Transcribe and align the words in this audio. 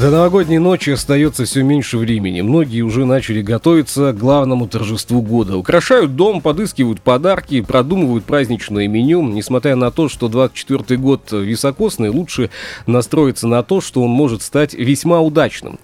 До 0.00 0.08
новогодней 0.08 0.56
ночи 0.56 0.88
остается 0.88 1.44
все 1.44 1.62
меньше 1.62 1.98
времени. 1.98 2.40
Многие 2.40 2.80
уже 2.80 3.04
начали 3.04 3.42
готовиться 3.42 4.14
к 4.14 4.16
главному 4.16 4.66
торжеству 4.66 5.20
года. 5.20 5.58
Украшают 5.58 6.16
дом, 6.16 6.40
подыскивают 6.40 7.02
подарки, 7.02 7.60
продумывают 7.60 8.24
праздничное 8.24 8.88
меню. 8.88 9.20
Несмотря 9.20 9.76
на 9.76 9.90
то, 9.90 10.08
что 10.08 10.28
24 10.28 10.98
год 10.98 11.30
високосный, 11.32 12.08
лучше 12.08 12.48
настроиться 12.86 13.46
на 13.46 13.62
то, 13.62 13.82
что 13.82 14.02
он 14.02 14.08
может 14.08 14.40
стать 14.40 14.72
весьма 14.72 15.20
удачным. 15.20 15.78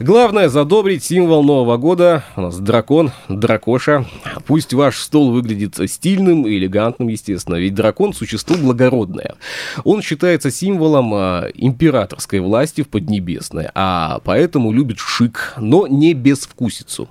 Главное 0.00 0.48
задобрить 0.48 1.04
символ 1.04 1.44
Нового 1.44 1.76
года. 1.76 2.24
У 2.34 2.40
нас 2.40 2.58
дракон, 2.58 3.12
дракоша. 3.28 4.04
Пусть 4.48 4.74
ваш 4.74 4.98
стол 4.98 5.30
выглядит 5.30 5.78
стильным 5.88 6.44
и 6.44 6.56
элегантным, 6.56 7.06
естественно, 7.06 7.54
ведь 7.54 7.76
дракон– 7.76 8.14
существо 8.14 8.56
благородное. 8.56 9.36
Он 9.84 10.02
считается 10.02 10.50
символом 10.50 11.14
а, 11.14 11.46
императорской 11.54 12.40
власти 12.40 12.82
в 12.82 12.88
Поднебесной 12.88 13.59
красное, 13.60 13.72
а 13.74 14.20
поэтому 14.24 14.72
любит 14.72 14.98
шик, 14.98 15.54
но 15.58 15.86
не 15.86 16.14
безвкусицу. 16.14 17.08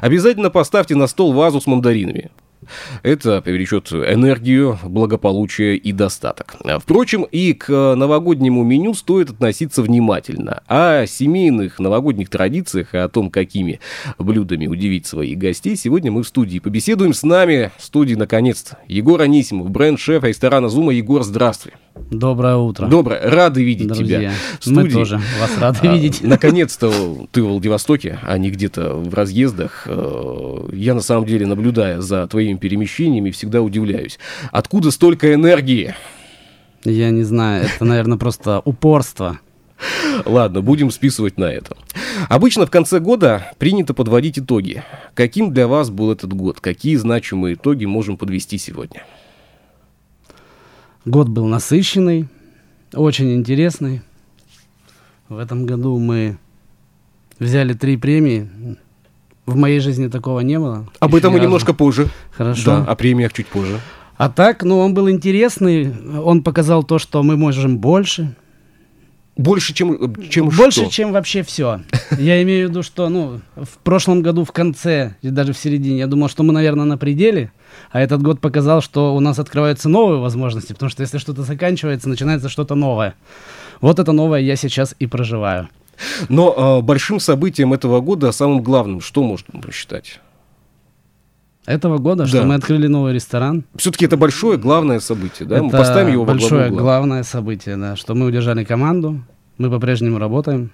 Обязательно 0.00 0.50
поставьте 0.50 0.94
на 0.94 1.06
стол 1.06 1.32
вазу 1.32 1.60
с 1.60 1.66
мандаринами. 1.66 2.30
Это 3.02 3.42
привлечет 3.42 3.92
энергию, 3.92 4.78
благополучие 4.84 5.76
и 5.76 5.90
достаток. 5.90 6.54
Впрочем, 6.80 7.24
и 7.24 7.54
к 7.54 7.96
новогоднему 7.96 8.62
меню 8.62 8.94
стоит 8.94 9.30
относиться 9.30 9.82
внимательно. 9.82 10.62
О 10.68 11.04
семейных 11.06 11.80
новогодних 11.80 12.30
традициях 12.30 12.94
и 12.94 12.98
о 12.98 13.08
том, 13.08 13.30
какими 13.30 13.80
блюдами 14.16 14.68
удивить 14.68 15.06
своих 15.06 15.38
гостей, 15.38 15.76
сегодня 15.76 16.12
мы 16.12 16.22
в 16.22 16.28
студии 16.28 16.60
побеседуем. 16.60 17.14
С 17.14 17.24
нами 17.24 17.72
в 17.78 17.84
студии, 17.84 18.14
наконец-то, 18.14 18.78
Егор 18.86 19.20
Анисимов, 19.20 19.68
бренд-шеф 19.70 20.22
ресторана 20.22 20.68
«Зума». 20.68 20.92
Егор, 20.92 21.24
здравствуй. 21.24 21.72
Доброе 22.10 22.56
утро. 22.56 22.86
Доброе. 22.86 23.20
Рады 23.30 23.62
видеть 23.62 23.88
Друзья, 23.88 24.18
тебя 24.18 24.32
в 24.58 24.62
студии. 24.62 24.76
Мы 24.76 24.90
тоже 24.90 25.20
вас 25.40 25.58
рады 25.58 25.78
а, 25.82 25.94
видеть. 25.94 26.20
Наконец-то 26.22 26.92
ты 27.30 27.42
в 27.42 27.46
Владивостоке, 27.46 28.18
а 28.22 28.36
не 28.38 28.50
где-то 28.50 28.94
в 28.94 29.12
разъездах. 29.14 29.84
Э, 29.86 30.68
я 30.72 30.94
на 30.94 31.00
самом 31.00 31.26
деле, 31.26 31.46
наблюдая 31.46 32.00
за 32.00 32.26
твоими 32.26 32.56
перемещениями, 32.56 33.30
всегда 33.30 33.62
удивляюсь. 33.62 34.18
Откуда 34.50 34.90
столько 34.90 35.34
энергии? 35.34 35.94
Я 36.84 37.10
не 37.10 37.22
знаю, 37.22 37.64
это, 37.64 37.84
наверное, 37.84 38.18
просто 38.18 38.60
упорство. 38.64 39.38
Ладно, 40.24 40.60
будем 40.60 40.90
списывать 40.90 41.38
на 41.38 41.44
это. 41.44 41.76
Обычно 42.28 42.66
в 42.66 42.70
конце 42.70 43.00
года 43.00 43.52
принято 43.58 43.94
подводить 43.94 44.38
итоги. 44.38 44.82
Каким 45.14 45.52
для 45.52 45.66
вас 45.66 45.90
был 45.90 46.12
этот 46.12 46.32
год? 46.32 46.60
Какие 46.60 46.96
значимые 46.96 47.54
итоги 47.54 47.84
можем 47.84 48.16
подвести 48.16 48.58
сегодня? 48.58 49.04
Год 51.04 51.28
был 51.28 51.46
насыщенный, 51.46 52.28
очень 52.94 53.34
интересный. 53.34 54.02
В 55.28 55.38
этом 55.38 55.66
году 55.66 55.98
мы 55.98 56.36
взяли 57.40 57.72
три 57.72 57.96
премии. 57.96 58.48
В 59.46 59.56
моей 59.56 59.80
жизни 59.80 60.06
такого 60.06 60.40
не 60.40 60.58
было. 60.58 60.88
Об 61.00 61.16
этом 61.16 61.32
мы 61.32 61.40
немножко 61.40 61.74
позже. 61.74 62.08
Хорошо. 62.30 62.64
Да, 62.64 62.84
о 62.84 62.94
премиях 62.94 63.32
чуть 63.32 63.48
позже. 63.48 63.80
А 64.16 64.28
так, 64.28 64.62
ну, 64.62 64.78
он 64.78 64.94
был 64.94 65.10
интересный. 65.10 65.92
Он 66.20 66.44
показал 66.44 66.84
то, 66.84 67.00
что 67.00 67.24
мы 67.24 67.36
можем 67.36 67.78
больше. 67.78 68.36
Больше, 69.34 69.72
чем, 69.72 70.14
чем 70.28 70.50
Больше, 70.50 70.82
что? 70.82 70.90
чем 70.90 71.10
вообще 71.10 71.42
все. 71.42 71.80
Я 72.18 72.42
имею 72.42 72.68
в 72.68 72.70
виду, 72.70 72.82
что, 72.82 73.08
ну, 73.08 73.40
в 73.56 73.78
прошлом 73.82 74.20
году 74.22 74.44
в 74.44 74.52
конце, 74.52 75.16
даже 75.22 75.54
в 75.54 75.58
середине, 75.58 76.00
я 76.00 76.06
думал, 76.06 76.28
что 76.28 76.42
мы, 76.42 76.52
наверное, 76.52 76.84
на 76.84 76.98
пределе. 76.98 77.50
А 77.90 78.00
этот 78.00 78.22
год 78.22 78.40
показал, 78.40 78.80
что 78.80 79.14
у 79.14 79.20
нас 79.20 79.38
открываются 79.38 79.88
новые 79.88 80.20
возможности, 80.20 80.72
потому 80.72 80.90
что 80.90 81.02
если 81.02 81.18
что-то 81.18 81.42
заканчивается, 81.42 82.08
начинается 82.08 82.48
что-то 82.48 82.74
новое. 82.74 83.14
Вот 83.80 83.98
это 83.98 84.12
новое 84.12 84.40
я 84.40 84.56
сейчас 84.56 84.94
и 84.98 85.06
проживаю. 85.06 85.68
Но 86.28 86.78
э, 86.80 86.82
большим 86.82 87.20
событием 87.20 87.72
этого 87.72 88.00
года, 88.00 88.32
самым 88.32 88.62
главным, 88.62 89.00
что 89.00 89.22
можно 89.22 89.60
считать? 89.72 90.20
Этого 91.64 91.98
года, 91.98 92.24
да. 92.24 92.28
что 92.28 92.42
мы 92.42 92.54
открыли 92.54 92.88
новый 92.88 93.14
ресторан. 93.14 93.64
Все-таки 93.76 94.06
это 94.06 94.16
большое 94.16 94.58
главное 94.58 94.98
событие, 94.98 95.48
да? 95.48 95.56
Это 95.56 95.64
мы 95.64 95.70
поставим 95.70 96.12
его 96.12 96.24
большое 96.24 96.70
главное 96.70 97.22
событие, 97.22 97.76
да, 97.76 97.94
что 97.94 98.14
мы 98.14 98.26
удержали 98.26 98.64
команду, 98.64 99.22
мы 99.58 99.70
по-прежнему 99.70 100.18
работаем. 100.18 100.72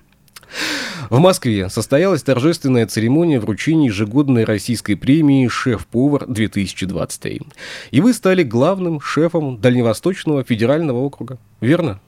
В 1.10 1.19
Москве 1.20 1.69
состоялась 1.69 2.22
торжественная 2.22 2.86
церемония 2.86 3.41
вручения 3.41 3.88
ежегодной 3.88 4.44
российской 4.44 4.94
премии 4.94 5.48
«Шеф-повар-2023». 5.48 7.47
И 7.91 8.00
вы 8.00 8.12
стали 8.12 8.42
главным 8.42 9.00
шефом 9.00 9.58
Дальневосточного 9.58 10.44
федерального 10.44 10.98
округа, 10.98 11.38
верно? 11.60 12.00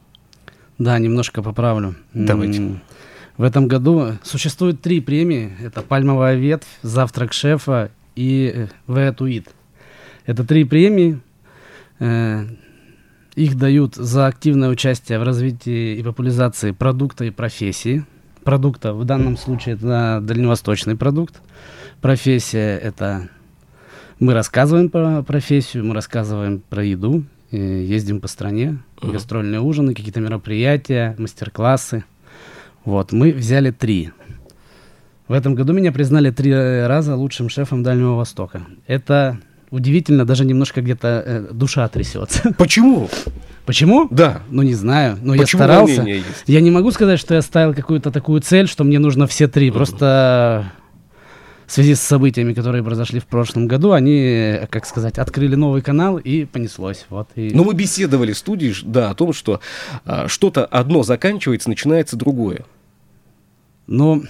Да, 0.78 0.98
немножко 0.98 1.42
поправлю. 1.42 1.94
Давайте. 2.12 2.80
В 3.36 3.42
этом 3.42 3.68
году 3.68 4.18
существует 4.22 4.82
три 4.82 5.00
премии. 5.00 5.52
Это 5.62 5.80
«Пальмовая 5.80 6.34
ветвь», 6.34 6.68
«Завтрак 6.82 7.32
шефа» 7.32 7.90
и 8.16 8.66
«Веатуит». 8.86 9.48
Это 10.26 10.44
три 10.44 10.64
премии. 10.64 11.20
Э, 12.00 12.44
их 13.34 13.56
дают 13.56 13.94
за 13.94 14.26
активное 14.26 14.68
участие 14.68 15.18
в 15.18 15.22
развитии 15.22 15.96
и 15.96 16.02
популяризации 16.02 16.72
продукта 16.72 17.24
и 17.24 17.30
профессии– 17.30 18.04
продукта. 18.44 18.92
В 18.94 19.04
данном 19.04 19.36
случае 19.36 19.74
это 19.74 20.20
дальневосточный 20.22 20.96
продукт. 20.96 21.40
Профессия 22.00 22.78
это 22.78 23.28
мы 24.18 24.34
рассказываем 24.34 24.90
про 24.90 25.22
профессию, 25.22 25.84
мы 25.84 25.94
рассказываем 25.94 26.62
про 26.68 26.84
еду, 26.84 27.24
ездим 27.50 28.20
по 28.20 28.28
стране, 28.28 28.78
uh-huh. 28.98 29.12
гастрольные 29.12 29.60
ужины, 29.60 29.94
какие-то 29.94 30.20
мероприятия, 30.20 31.14
мастер-классы. 31.18 32.04
Вот, 32.84 33.12
мы 33.12 33.32
взяли 33.32 33.70
три. 33.70 34.10
В 35.28 35.32
этом 35.32 35.54
году 35.54 35.72
меня 35.72 35.92
признали 35.92 36.30
три 36.30 36.52
раза 36.52 37.14
лучшим 37.16 37.48
шефом 37.48 37.82
Дальнего 37.82 38.14
Востока. 38.14 38.62
Это 38.86 39.38
удивительно, 39.70 40.24
даже 40.24 40.44
немножко 40.44 40.82
где-то 40.82 41.22
э, 41.24 41.48
душа 41.52 41.86
трясется. 41.88 42.52
Почему? 42.58 43.08
Почему? 43.70 44.08
Да. 44.10 44.42
Ну, 44.50 44.62
не 44.62 44.74
знаю. 44.74 45.16
Но 45.22 45.36
Почему 45.36 45.62
я 45.62 45.68
старался. 45.68 46.06
Я 46.48 46.60
не 46.60 46.72
могу 46.72 46.90
сказать, 46.90 47.20
что 47.20 47.34
я 47.36 47.40
ставил 47.40 47.72
какую-то 47.72 48.10
такую 48.10 48.40
цель, 48.40 48.66
что 48.66 48.82
мне 48.82 48.98
нужно 48.98 49.28
все 49.28 49.46
три. 49.46 49.68
Mm-hmm. 49.68 49.72
Просто 49.72 50.72
в 51.68 51.72
связи 51.72 51.94
с 51.94 52.00
событиями, 52.00 52.52
которые 52.52 52.82
произошли 52.82 53.20
в 53.20 53.26
прошлом 53.26 53.68
году, 53.68 53.92
они, 53.92 54.58
как 54.70 54.86
сказать, 54.86 55.18
открыли 55.18 55.54
новый 55.54 55.82
канал 55.82 56.18
и 56.18 56.46
понеслось. 56.46 57.06
Вот, 57.10 57.28
и... 57.36 57.52
Но 57.54 57.62
мы 57.62 57.74
беседовали 57.74 58.32
в 58.32 58.38
студии, 58.38 58.74
да, 58.82 59.10
о 59.10 59.14
том, 59.14 59.32
что 59.32 59.60
а, 60.04 60.26
что-то 60.26 60.64
одно 60.64 61.04
заканчивается, 61.04 61.68
начинается 61.68 62.16
другое. 62.16 62.64
Ну, 63.86 64.24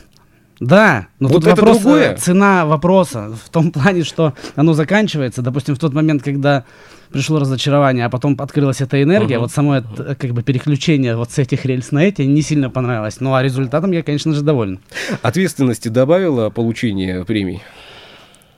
да, 0.60 1.08
но 1.18 1.28
вот 1.28 1.42
тут 1.42 1.46
это 1.46 1.62
вопрос, 1.62 1.78
другое. 1.78 2.16
цена 2.16 2.66
вопроса 2.66 3.32
в 3.44 3.48
том 3.48 3.72
плане, 3.72 4.04
что 4.04 4.34
оно 4.56 4.74
заканчивается, 4.74 5.40
допустим, 5.40 5.74
в 5.74 5.78
тот 5.78 5.94
момент, 5.94 6.22
когда 6.22 6.64
пришло 7.10 7.38
разочарование, 7.38 8.04
а 8.04 8.10
потом 8.10 8.36
открылась 8.38 8.82
эта 8.82 9.02
энергия, 9.02 9.36
uh-huh. 9.36 9.40
вот 9.40 9.52
само 9.52 9.76
это, 9.76 10.14
как 10.14 10.32
бы 10.32 10.42
переключение 10.42 11.16
вот 11.16 11.32
с 11.32 11.38
этих 11.38 11.64
рельс 11.64 11.90
на 11.92 12.04
эти 12.04 12.22
не 12.22 12.42
сильно 12.42 12.70
понравилось. 12.70 13.20
Ну 13.20 13.34
а 13.34 13.42
результатом 13.42 13.90
я, 13.92 14.02
конечно 14.02 14.34
же, 14.34 14.42
доволен. 14.42 14.80
Ответственности 15.22 15.88
добавило 15.88 16.50
получение 16.50 17.24
премий? 17.24 17.62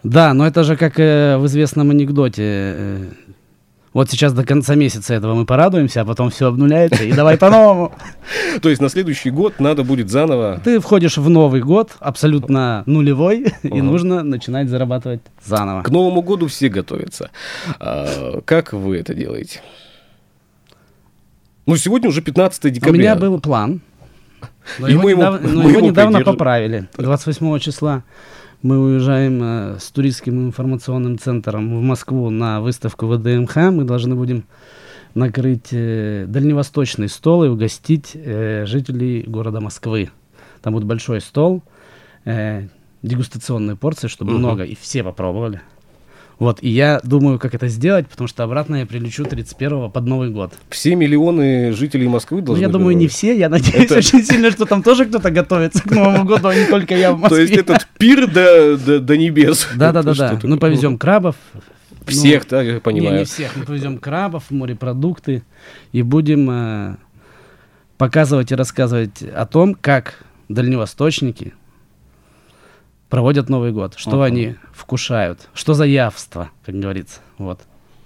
Да, 0.03 0.35
но 0.35 0.47
это 0.47 0.65
же 0.65 0.77
как 0.77 0.99
э, 0.99 1.39
в 1.39 1.47
известном 1.47 1.91
анекдоте. 1.91 2.43
Э, 2.45 3.07
вот 3.93 4.11
сейчас 4.11 4.33
до 4.33 4.45
конца 4.45 4.75
месяца 4.75 5.13
этого 5.15 5.35
мы 5.35 5.45
порадуемся, 5.45 6.01
а 6.01 6.05
потом 6.05 6.31
все 6.31 6.49
обнуляется, 6.49 7.05
и 7.05 7.13
давай 7.13 7.37
по-новому. 7.37 7.93
То 8.63 8.71
есть 8.71 8.81
на 8.81 8.89
следующий 8.89 9.31
год 9.31 9.61
надо 9.61 9.85
будет 9.85 10.09
заново... 10.09 10.61
Ты 10.65 10.81
входишь 10.81 11.19
в 11.19 11.29
Новый 11.29 11.61
год, 11.61 11.93
абсолютно 12.01 12.85
нулевой, 12.87 13.53
и 13.63 13.83
нужно 13.83 14.23
начинать 14.23 14.69
зарабатывать 14.69 15.21
заново. 15.45 15.83
К 15.83 15.91
Новому 15.91 16.23
году 16.23 16.47
все 16.47 16.69
готовятся. 16.69 17.31
А, 17.79 18.41
как 18.45 18.73
вы 18.73 18.97
это 18.97 19.15
делаете? 19.15 19.61
Ну, 21.67 21.77
сегодня 21.77 22.09
уже 22.09 22.23
15 22.23 22.73
декабря. 22.73 22.93
У 22.93 22.97
меня 22.97 23.15
был 23.15 23.41
план, 23.41 23.83
но 24.79 24.89
его 24.89 25.11
недавно 25.81 26.23
поправили. 26.23 26.89
28 26.97 27.59
числа 27.59 28.05
мы 28.63 28.79
уезжаем 28.79 29.43
э, 29.43 29.79
с 29.81 29.91
туристским 29.91 30.47
информационным 30.47 31.19
центром 31.19 31.79
в 31.79 31.83
Москву 31.83 32.31
на 32.31 32.61
выставку 32.61 33.07
ВДМХ. 33.07 33.57
Мы 33.57 33.85
должны 33.85 34.15
будем 34.15 34.45
накрыть 35.15 35.69
э, 35.73 36.27
дальневосточный 36.29 37.09
стол 37.09 37.45
и 37.45 37.49
угостить 37.49 38.13
э, 38.15 38.65
жителей 38.67 39.23
города 39.23 39.61
Москвы. 39.61 40.11
Там 40.63 40.75
будет 40.75 40.85
большой 40.85 41.21
стол, 41.21 41.63
э, 42.25 42.69
дегустационные 43.03 43.77
порции, 43.77 44.07
чтобы 44.09 44.33
Мгм. 44.33 44.39
много, 44.41 44.65
и 44.65 44.77
все 44.77 45.03
попробовали. 45.03 45.61
Вот, 46.43 46.59
и 46.61 46.69
я 46.71 47.01
думаю, 47.05 47.39
как 47.39 47.55
это 47.55 47.69
сделать, 47.69 48.09
потому 48.09 48.27
что 48.27 48.43
обратно 48.43 48.75
я 48.75 48.85
прилечу 48.87 49.23
31-го 49.23 49.89
под 49.91 50.07
Новый 50.07 50.31
год. 50.31 50.53
Все 50.71 50.97
миллионы 50.97 51.71
жителей 51.73 52.09
Москвы 52.09 52.41
Ну, 52.41 52.47
должны... 52.47 52.63
я 52.63 52.69
думаю, 52.69 52.97
не 52.97 53.07
все, 53.07 53.39
я 53.39 53.49
надеюсь 53.49 53.85
Это- 53.85 53.99
очень 53.99 54.25
сильно, 54.25 54.51
что 54.51 54.65
там 54.67 54.83
тоже 54.83 55.05
кто-то 55.05 55.31
готовится 55.31 55.81
к 55.85 55.91
Новому 55.93 56.25
году, 56.25 56.49
а 56.49 56.55
не 56.57 56.67
только 56.67 56.97
я 56.97 57.13
в 57.13 57.15
То 57.15 57.21
Москве. 57.23 57.43
есть 57.43 57.53
этот 57.57 57.87
пир 57.97 58.27
до, 58.29 58.77
до, 58.77 58.99
до 58.99 59.17
небес. 59.17 59.69
Да-да-да-да. 59.77 60.37
Что 60.41 60.49
Ну, 60.49 60.59
повезем 60.59 60.99
крабов. 60.99 61.37
Всех, 62.09 62.49
да, 62.49 62.61
я 62.63 62.75
Ну, 62.75 62.81
понимаю. 62.81 63.13
Не, 63.13 63.19
не 63.21 63.25
всех. 63.25 63.55
Мы 63.55 63.65
повезем 63.65 63.99
крабов, 63.99 64.51
морепродукты 64.51 65.45
и 65.93 66.03
будем 66.03 66.51
э, 66.51 66.97
показывать 67.99 68.51
и 68.51 68.57
рассказывать 68.57 69.23
о 69.23 69.47
том, 69.47 69.77
как 69.81 70.25
дальневосточники 70.49 71.55
проводят 73.13 73.51
Новый 73.51 73.73
год, 73.73 73.93
что 73.99 74.13
Ага. 74.13 74.25
они 74.25 74.55
вкушают, 74.73 75.51
что 75.53 75.75
за 75.75 75.85
явство, 75.85 76.49
как 76.65 76.75
говорится. 76.77 77.21
Вот. 77.37 77.61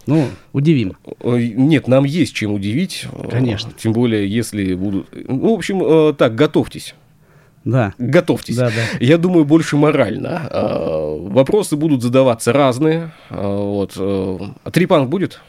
Ну, 0.07 0.27
удивим. 0.53 0.97
Ой, 1.23 1.55
Нет, 1.57 1.87
нам 1.87 2.03
есть 2.03 2.35
чем 2.35 2.53
удивить. 2.53 3.07
Конечно. 3.31 3.71
Тем 3.79 3.93
более, 3.93 4.29
если 4.29 4.75
будут... 4.75 5.07
Ну, 5.13 5.53
в 5.55 5.59
общем, 5.59 5.81
э, 5.81 6.13
так, 6.13 6.35
готовьтесь. 6.35 6.97
Да. 7.65 7.95
Готовьтесь. 7.99 8.57
Да, 8.57 8.67
да. 8.71 8.99
Я 8.99 9.17
думаю, 9.17 9.45
больше 9.45 9.77
морально. 9.77 10.49
А, 10.51 11.17
Вопросы 11.17 11.77
будут 11.77 12.03
задаваться 12.03 12.53
разные. 12.53 13.13
Вот. 13.31 13.93
э, 13.97 14.39
А 14.65 14.71
трипанк 14.73 15.09
будет? 15.09 15.41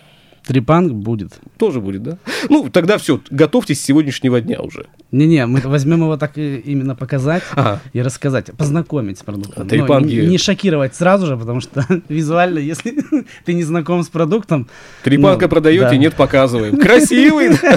Трипанг 0.47 0.93
будет. 0.93 1.33
Тоже 1.57 1.81
будет, 1.81 2.03
да? 2.03 2.17
Ну, 2.49 2.69
тогда 2.69 2.97
все, 2.97 3.19
готовьтесь 3.29 3.81
с 3.81 3.83
сегодняшнего 3.83 4.39
дня 4.39 4.61
уже. 4.61 4.85
Не-не, 5.11 5.45
мы 5.45 5.59
возьмем 5.59 5.99
его 6.03 6.15
так 6.15 6.37
именно 6.37 6.95
показать 6.95 7.43
Ага. 7.51 7.81
и 7.91 8.01
рассказать, 8.01 8.51
познакомить 8.57 9.19
с 9.19 9.23
продуктом. 9.23 9.67
Трепанги. 9.67 10.15
не, 10.15 10.27
не 10.27 10.37
шокировать 10.37 10.95
сразу 10.95 11.25
же, 11.27 11.35
потому 11.37 11.59
что 11.59 11.85
визуально, 12.09 12.59
если 12.59 12.95
ты 13.45 13.53
не 13.53 13.63
знаком 13.63 14.03
с 14.03 14.07
продуктом, 14.07 14.69
Трипанка 15.03 15.45
Ну, 15.45 15.49
продаете, 15.49 15.83
да. 15.89 15.97
нет, 15.97 16.15
показываем. 16.15 16.77
Красивый! 16.79 17.49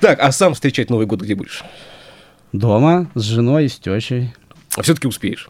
Так, 0.00 0.18
а 0.20 0.32
сам 0.32 0.54
встречать 0.54 0.90
Новый 0.90 1.06
год 1.06 1.22
где 1.22 1.34
будешь? 1.36 1.62
дома 2.52 3.08
с 3.14 3.22
женой 3.22 3.66
и 3.66 3.68
с 3.68 3.76
тещей. 3.78 4.32
Все-таки 4.82 5.06
успеешь. 5.06 5.48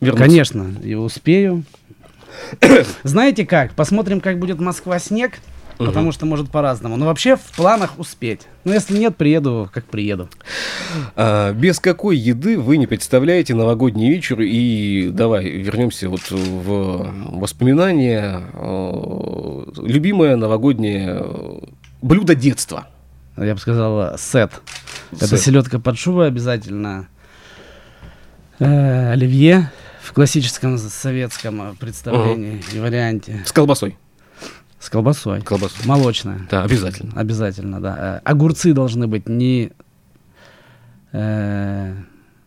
вернуться. 0.00 0.24
Конечно, 0.24 0.74
и 0.82 0.94
успею. 0.94 1.64
Знаете 3.02 3.46
как? 3.46 3.72
Посмотрим, 3.72 4.20
как 4.20 4.38
будет 4.38 4.60
Москва 4.60 4.98
снег, 4.98 5.38
потому 5.78 6.12
что 6.12 6.26
может 6.26 6.50
по-разному. 6.50 6.96
Но 6.96 7.06
вообще 7.06 7.36
в 7.36 7.42
планах 7.56 7.98
успеть. 7.98 8.42
Но 8.64 8.72
если 8.72 8.96
нет, 8.98 9.16
приеду, 9.16 9.70
как 9.72 9.84
приеду. 9.84 10.28
А, 11.14 11.52
без 11.52 11.80
какой 11.80 12.16
еды 12.16 12.58
вы 12.58 12.76
не 12.76 12.86
представляете 12.86 13.54
новогодний 13.54 14.08
вечер? 14.10 14.40
И 14.40 15.10
давай 15.10 15.48
вернемся 15.48 16.08
вот 16.08 16.30
в 16.30 17.38
воспоминания. 17.38 18.42
Э, 18.54 19.64
Любимое 19.82 20.36
новогоднее 20.36 21.18
э, 21.20 21.58
блюдо 22.02 22.34
детства. 22.34 22.86
Я 23.36 23.54
бы 23.54 23.60
сказал, 23.60 24.14
э, 24.14 24.16
сет. 24.18 24.52
Это 25.12 25.26
Сет. 25.26 25.40
селедка 25.40 25.78
под 25.78 25.98
шубой 25.98 26.28
обязательно. 26.28 27.08
Э, 28.58 29.12
оливье 29.12 29.70
в 30.06 30.12
классическом 30.12 30.78
советском 30.78 31.60
э, 31.62 31.74
представлении 31.74 32.62
и 32.72 32.78
варианте. 32.78 33.42
С 33.44 33.50
колбасой. 33.52 33.98
С 34.78 34.88
колбасой. 34.88 35.42
Колбасой. 35.42 35.84
Молочная. 35.84 36.46
Да, 36.48 36.62
обязательно. 36.62 37.12
Обязательно, 37.16 37.80
да. 37.80 38.20
Э, 38.24 38.28
Огурцы 38.30 38.72
должны 38.72 39.08
быть 39.08 39.28
не 39.28 39.72
э, 41.12 41.94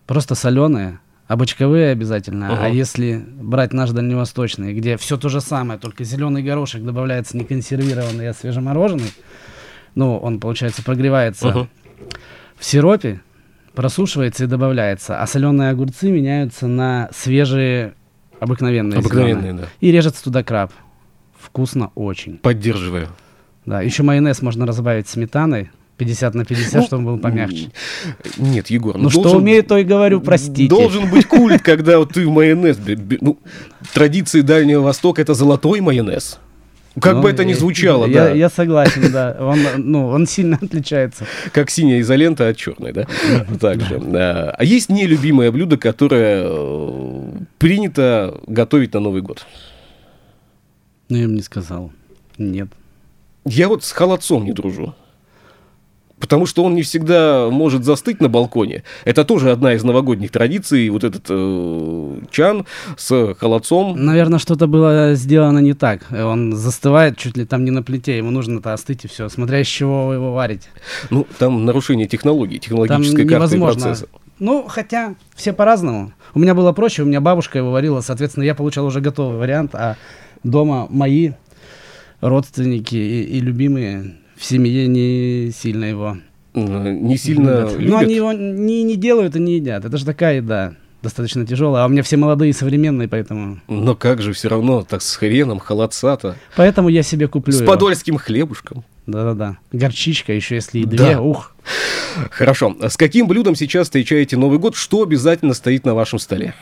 просто 0.08 0.36
соленые, 0.36 1.00
а 1.28 1.36
бочковые 1.36 1.92
обязательно. 1.92 2.54
Ага. 2.54 2.66
А 2.66 2.70
если 2.70 3.18
брать 3.18 3.74
наш 3.74 3.90
дальневосточный, 3.92 4.74
где 4.74 4.96
все 4.96 5.18
то 5.18 5.28
же 5.28 5.42
самое, 5.42 5.78
только 5.80 6.06
зеленый 6.06 6.42
горошек 6.42 6.82
добавляется 6.82 7.36
не 7.36 7.44
консервированный, 7.44 8.30
а 8.30 8.34
свежемороженый, 8.34 9.12
ну, 9.96 10.18
он, 10.18 10.40
получается, 10.40 10.82
прогревается 10.82 11.50
Мгм. 11.50 11.70
в 12.58 12.64
сиропе, 12.64 13.20
просушивается 13.80 14.44
и 14.44 14.48
добавляется, 14.48 15.22
а 15.22 15.26
соленые 15.26 15.70
огурцы 15.70 16.12
меняются 16.12 16.68
на 16.68 17.10
свежие 17.16 17.94
обыкновенные. 18.42 19.00
Обыкновенные, 19.00 19.54
зелёные. 19.54 19.62
да. 19.62 19.68
И 19.80 19.90
режется 19.90 20.22
туда 20.22 20.44
краб. 20.44 20.74
Вкусно 21.40 21.90
очень. 21.96 22.40
Поддерживаю. 22.40 23.08
Да, 23.66 23.80
еще 23.80 24.04
майонез 24.04 24.42
можно 24.42 24.66
разбавить 24.66 25.08
сметаной 25.08 25.70
50 25.96 26.36
на 26.36 26.44
50, 26.44 26.74
Ну, 26.74 26.86
чтобы 26.88 27.00
он 27.00 27.06
был 27.06 27.20
помягче. 27.20 27.72
Нет, 28.38 28.70
Егор, 28.70 28.98
Ну, 28.98 29.10
что 29.10 29.38
умею, 29.38 29.64
то 29.64 29.78
и 29.78 29.86
говорю, 29.86 30.20
простите. 30.20 30.68
Должен 30.68 31.10
быть 31.10 31.26
культ, 31.26 31.62
когда 31.62 32.00
вот 32.00 32.12
ты 32.12 32.30
майонез... 32.30 32.78
Ну, 33.22 33.40
традиции 33.94 34.42
Дальнего 34.42 34.82
Востока 34.82 35.22
это 35.22 35.34
золотой 35.34 35.80
майонез. 35.80 36.42
Как 37.02 37.16
Ну, 37.16 37.22
бы 37.22 37.30
это 37.30 37.44
ни 37.46 37.54
звучало, 37.54 38.06
я, 38.06 38.26
да. 38.26 38.30
Я 38.32 38.50
согласен, 38.50 39.12
да. 39.12 39.36
Он, 39.40 39.60
ну, 39.78 40.08
он 40.08 40.28
сильно 40.28 40.58
отличается. 40.62 41.26
Как 41.52 41.70
синяя 41.70 42.00
изолента 42.02 42.48
от 42.48 42.58
черной, 42.58 42.92
да? 42.94 43.08
Также. 43.60 43.96
А 43.98 44.64
есть 44.64 44.90
нелюбимое 44.90 45.52
блюдо, 45.52 45.78
которое 45.78 46.44
э, 46.46 47.32
принято 47.58 48.40
готовить 48.48 48.94
на 48.94 49.00
Новый 49.00 49.22
год? 49.22 49.46
Ну, 51.10 51.18
я 51.18 51.24
им 51.24 51.36
не 51.36 51.42
сказал. 51.42 51.92
Нет. 52.38 52.70
Я 53.46 53.68
вот 53.68 53.84
с 53.84 53.92
холодцом 53.92 54.46
не 54.46 54.54
дружу. 54.54 54.94
Потому 56.20 56.46
что 56.46 56.64
он 56.64 56.76
не 56.76 56.82
всегда 56.82 57.50
может 57.50 57.84
застыть 57.84 58.22
на 58.22 58.30
балконе. 58.30 58.84
Это 59.06 59.24
тоже 59.24 59.52
одна 59.52 59.74
из 59.74 59.84
новогодних 59.84 60.32
традиций. 60.32 60.90
Вот 60.90 61.04
этот 61.04 61.26
э, 61.30 62.20
чан 62.32 62.66
с 62.98 63.36
холодцом. 63.36 63.96
Наверное, 64.04 64.40
что-то 64.40 64.68
было 64.68 65.14
сделано 65.16 65.60
не 65.60 65.74
так. 65.74 66.02
Он 66.12 66.56
застывает 66.56 67.18
чуть 67.18 67.38
ли 67.38 67.46
там 67.46 67.64
не 67.64 67.72
на 67.72 67.84
плите. 67.84 68.18
Ему 68.18 68.32
нужно-то 68.32 68.74
остыть 68.74 69.06
и 69.06 69.08
все. 69.08 69.30
Смотря 69.30 69.62
из 69.62 69.68
чего 69.68 70.08
вы 70.08 70.16
его 70.16 70.34
варите. 70.34 70.68
Ну, 71.10 71.26
там 71.38 71.66
нарушение 71.66 72.08
технологий, 72.08 72.60
Там 72.60 72.62
технологической 72.62 73.26
карты 73.26 73.56
невозможно. 73.56 73.82
процесса. 73.82 74.08
Ну, 74.40 74.66
хотя 74.68 75.16
все 75.36 75.52
по-разному. 75.54 76.14
У 76.34 76.40
меня 76.40 76.54
было 76.54 76.72
проще, 76.72 77.04
у 77.04 77.06
меня 77.06 77.20
бабушка 77.22 77.58
его 77.58 77.72
варила, 77.72 78.02
соответственно, 78.02 78.44
я 78.44 78.56
получал 78.56 78.86
уже 78.86 79.02
готовый 79.02 79.38
вариант, 79.38 79.76
а 79.76 79.98
дома 80.44 80.88
мои 80.90 81.32
родственники 82.22 82.96
и, 82.96 83.24
и 83.24 83.40
любимые 83.42 84.16
в 84.40 84.46
семье 84.46 84.88
не 84.88 85.52
сильно 85.52 85.86
его 85.86 86.18
Не 86.54 87.18
сильно 87.18 87.62
любят. 87.62 87.74
любят. 87.74 87.90
Но 87.90 87.98
они 87.98 88.16
его 88.16 88.32
не, 88.32 88.84
не 88.84 88.96
делают 88.96 89.36
и 89.36 89.40
не 89.40 89.56
едят. 89.56 89.84
Это 89.86 89.98
же 89.98 90.06
такая 90.06 90.38
еда, 90.38 90.76
достаточно 91.04 91.46
тяжелая. 91.46 91.84
А 91.84 91.88
у 91.88 91.90
меня 91.90 92.04
все 92.04 92.16
молодые 92.18 92.52
и 92.52 92.54
современные, 92.54 93.08
поэтому... 93.08 93.60
Но 93.68 93.96
как 93.96 94.22
же 94.22 94.32
все 94.34 94.48
равно, 94.48 94.84
так 94.84 95.02
с 95.02 95.16
хреном, 95.18 95.60
холодца-то. 95.60 96.38
Поэтому 96.56 96.88
я 96.90 97.04
себе 97.04 97.28
куплю 97.28 97.54
С 97.54 97.62
его. 97.62 97.68
подольским 97.72 98.18
хлебушком. 98.18 98.84
Да-да-да. 99.06 99.58
Горчичка 99.72 100.34
еще, 100.34 100.56
если 100.56 100.80
и 100.80 100.86
Да. 100.86 100.90
две. 101.06 101.18
Ух. 101.20 101.54
Хорошо. 102.32 102.76
С 102.82 102.96
каким 102.96 103.28
блюдом 103.28 103.56
сейчас 103.56 103.88
встречаете 103.88 104.38
Новый 104.38 104.58
год? 104.60 104.76
Что 104.76 105.04
обязательно 105.04 105.54
стоит 105.54 105.86
на 105.86 105.94
вашем 105.96 106.18
столе? 106.20 106.54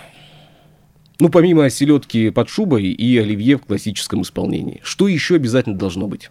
Ну, 1.20 1.30
помимо 1.30 1.70
селедки 1.70 2.30
под 2.30 2.48
шубой 2.50 2.84
и 2.84 3.18
оливье 3.18 3.58
в 3.58 3.62
классическом 3.66 4.22
исполнении. 4.22 4.82
Что 4.84 5.08
еще 5.08 5.36
обязательно 5.36 5.76
должно 5.76 6.08
быть? 6.08 6.30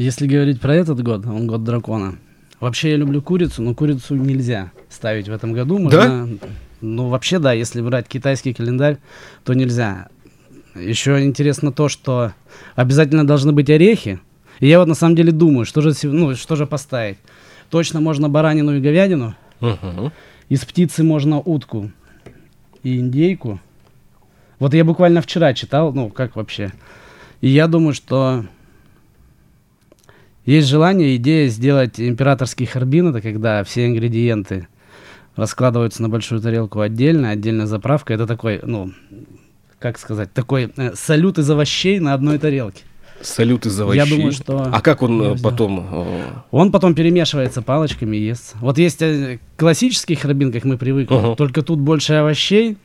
Если 0.00 0.26
говорить 0.26 0.62
про 0.62 0.74
этот 0.74 1.02
год, 1.02 1.26
он 1.26 1.46
год 1.46 1.62
дракона. 1.62 2.16
Вообще 2.58 2.92
я 2.92 2.96
люблю 2.96 3.20
курицу, 3.20 3.60
но 3.60 3.74
курицу 3.74 4.14
нельзя 4.14 4.72
ставить 4.88 5.28
в 5.28 5.32
этом 5.32 5.52
году. 5.52 5.78
Можно, 5.78 6.26
Ну, 6.80 7.08
вообще, 7.08 7.38
да, 7.38 7.52
если 7.52 7.82
брать 7.82 8.08
китайский 8.08 8.54
календарь, 8.54 8.96
то 9.44 9.52
нельзя. 9.52 10.08
Еще 10.74 11.22
интересно 11.22 11.70
то, 11.70 11.90
что 11.90 12.32
обязательно 12.76 13.26
должны 13.26 13.52
быть 13.52 13.68
орехи. 13.68 14.20
И 14.60 14.68
я 14.68 14.78
вот 14.78 14.88
на 14.88 14.94
самом 14.94 15.16
деле 15.16 15.32
думаю, 15.32 15.66
что 15.66 15.82
же, 15.82 15.92
ну, 16.04 16.34
что 16.34 16.56
же 16.56 16.66
поставить. 16.66 17.18
Точно 17.68 18.00
можно 18.00 18.30
баранину 18.30 18.74
и 18.74 18.80
говядину. 18.80 19.34
Мгм. 19.60 20.12
Из 20.48 20.64
птицы 20.64 21.04
можно 21.04 21.40
утку 21.40 21.90
и 22.82 22.98
индейку. 22.98 23.60
Вот 24.60 24.72
я 24.72 24.82
буквально 24.82 25.20
вчера 25.20 25.52
читал, 25.52 25.92
ну, 25.92 26.08
как 26.08 26.36
вообще. 26.36 26.72
И 27.42 27.48
я 27.48 27.66
думаю, 27.66 27.92
что 27.92 28.46
есть 30.44 30.68
желание, 30.68 31.16
идея 31.16 31.48
сделать 31.48 32.00
императорский 32.00 32.66
харбин, 32.66 33.08
это 33.08 33.20
когда 33.20 33.62
все 33.64 33.86
ингредиенты 33.86 34.68
раскладываются 35.36 36.02
на 36.02 36.08
большую 36.08 36.40
тарелку 36.40 36.80
отдельно, 36.80 37.30
отдельно 37.30 37.66
заправка. 37.66 38.12
Это 38.14 38.26
такой, 38.26 38.60
ну, 38.62 38.92
как 39.78 39.98
сказать, 39.98 40.32
такой 40.32 40.72
э, 40.76 40.92
салют 40.94 41.38
из 41.38 41.48
овощей 41.50 41.98
на 42.00 42.14
одной 42.14 42.38
тарелке. 42.38 42.82
Салют 43.22 43.66
из 43.66 43.76
Я 43.78 43.84
овощей. 43.84 44.16
думаю, 44.16 44.32
что 44.32 44.62
А 44.72 44.80
как 44.80 45.02
он 45.02 45.22
э, 45.22 45.28
я 45.36 45.42
потом... 45.42 45.86
э, 45.92 46.22
Он 46.50 46.72
потом 46.72 46.94
перемешивается 46.94 47.60
палочками 47.62 48.16
и 48.16 48.24
ест. 48.26 48.54
Вот 48.60 48.78
есть 48.78 49.00
э, 49.02 49.38
классический 49.56 50.14
харбин, 50.14 50.52
как 50.52 50.64
мы 50.64 50.76
привыкли, 50.78 51.14
Ага. 51.14 51.36
только 51.36 51.62
тут 51.62 51.78
больше 51.78 52.14
овощей, 52.14 52.76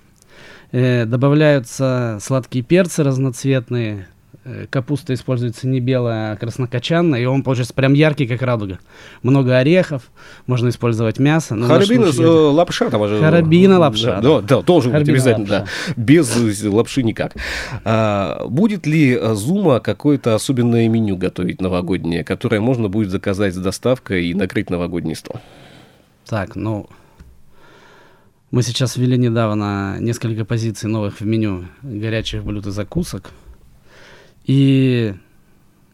добавляются 1.05 2.17
сладкие 2.21 2.63
перцы 2.63 3.03
разноцветные, 3.03 4.07
капуста 4.69 5.13
используется 5.13 5.67
не 5.67 5.79
белая, 5.79 6.33
а 6.33 6.35
краснокочанная, 6.37 7.19
и 7.21 7.25
он 7.25 7.43
получается 7.43 7.73
прям 7.73 7.93
яркий, 7.93 8.27
как 8.27 8.41
радуга. 8.43 8.79
Много 9.23 9.57
орехов, 9.57 10.03
можно 10.45 10.69
использовать 10.69 11.17
мясо. 11.17 11.55
но 11.55 11.67
Харабина 11.67 12.11
случае- 12.11 12.27
э, 12.27 12.49
лапша 12.51 12.89
там 12.89 13.07
же. 13.07 13.19
Харабина 13.19 13.79
лапша, 13.79 14.21
Да, 14.21 14.41
да, 14.41 14.41
да, 14.41 14.61
должен 14.61 14.91
быть 14.91 14.99
Харабина 14.99 15.15
обязательно, 15.17 15.47
да. 15.47 15.65
Без 15.95 16.63
э, 16.63 16.69
лапши 16.69 17.01
никак. 17.03 17.35
А, 17.83 18.45
будет 18.47 18.85
ли 18.85 19.17
э, 19.19 19.33
Зума 19.33 19.79
какое-то 19.79 20.35
особенное 20.35 20.87
меню 20.89 21.17
готовить 21.17 21.59
новогоднее, 21.61 22.23
которое 22.23 22.59
можно 22.59 22.87
будет 22.87 23.09
заказать 23.09 23.53
с 23.55 23.57
доставкой 23.57 24.27
и 24.27 24.33
накрыть 24.33 24.69
новогодний 24.69 25.15
стол? 25.15 25.37
Так, 26.27 26.55
ну, 26.55 26.87
мы 28.51 28.61
сейчас 28.63 28.95
ввели 28.95 29.17
недавно 29.17 29.97
несколько 29.99 30.45
позиций 30.45 30.89
новых 30.89 31.19
в 31.19 31.25
меню 31.25 31.65
горячих 31.81 32.43
блюд 32.43 32.67
и 32.67 32.71
закусок. 32.71 33.31
И, 34.45 35.15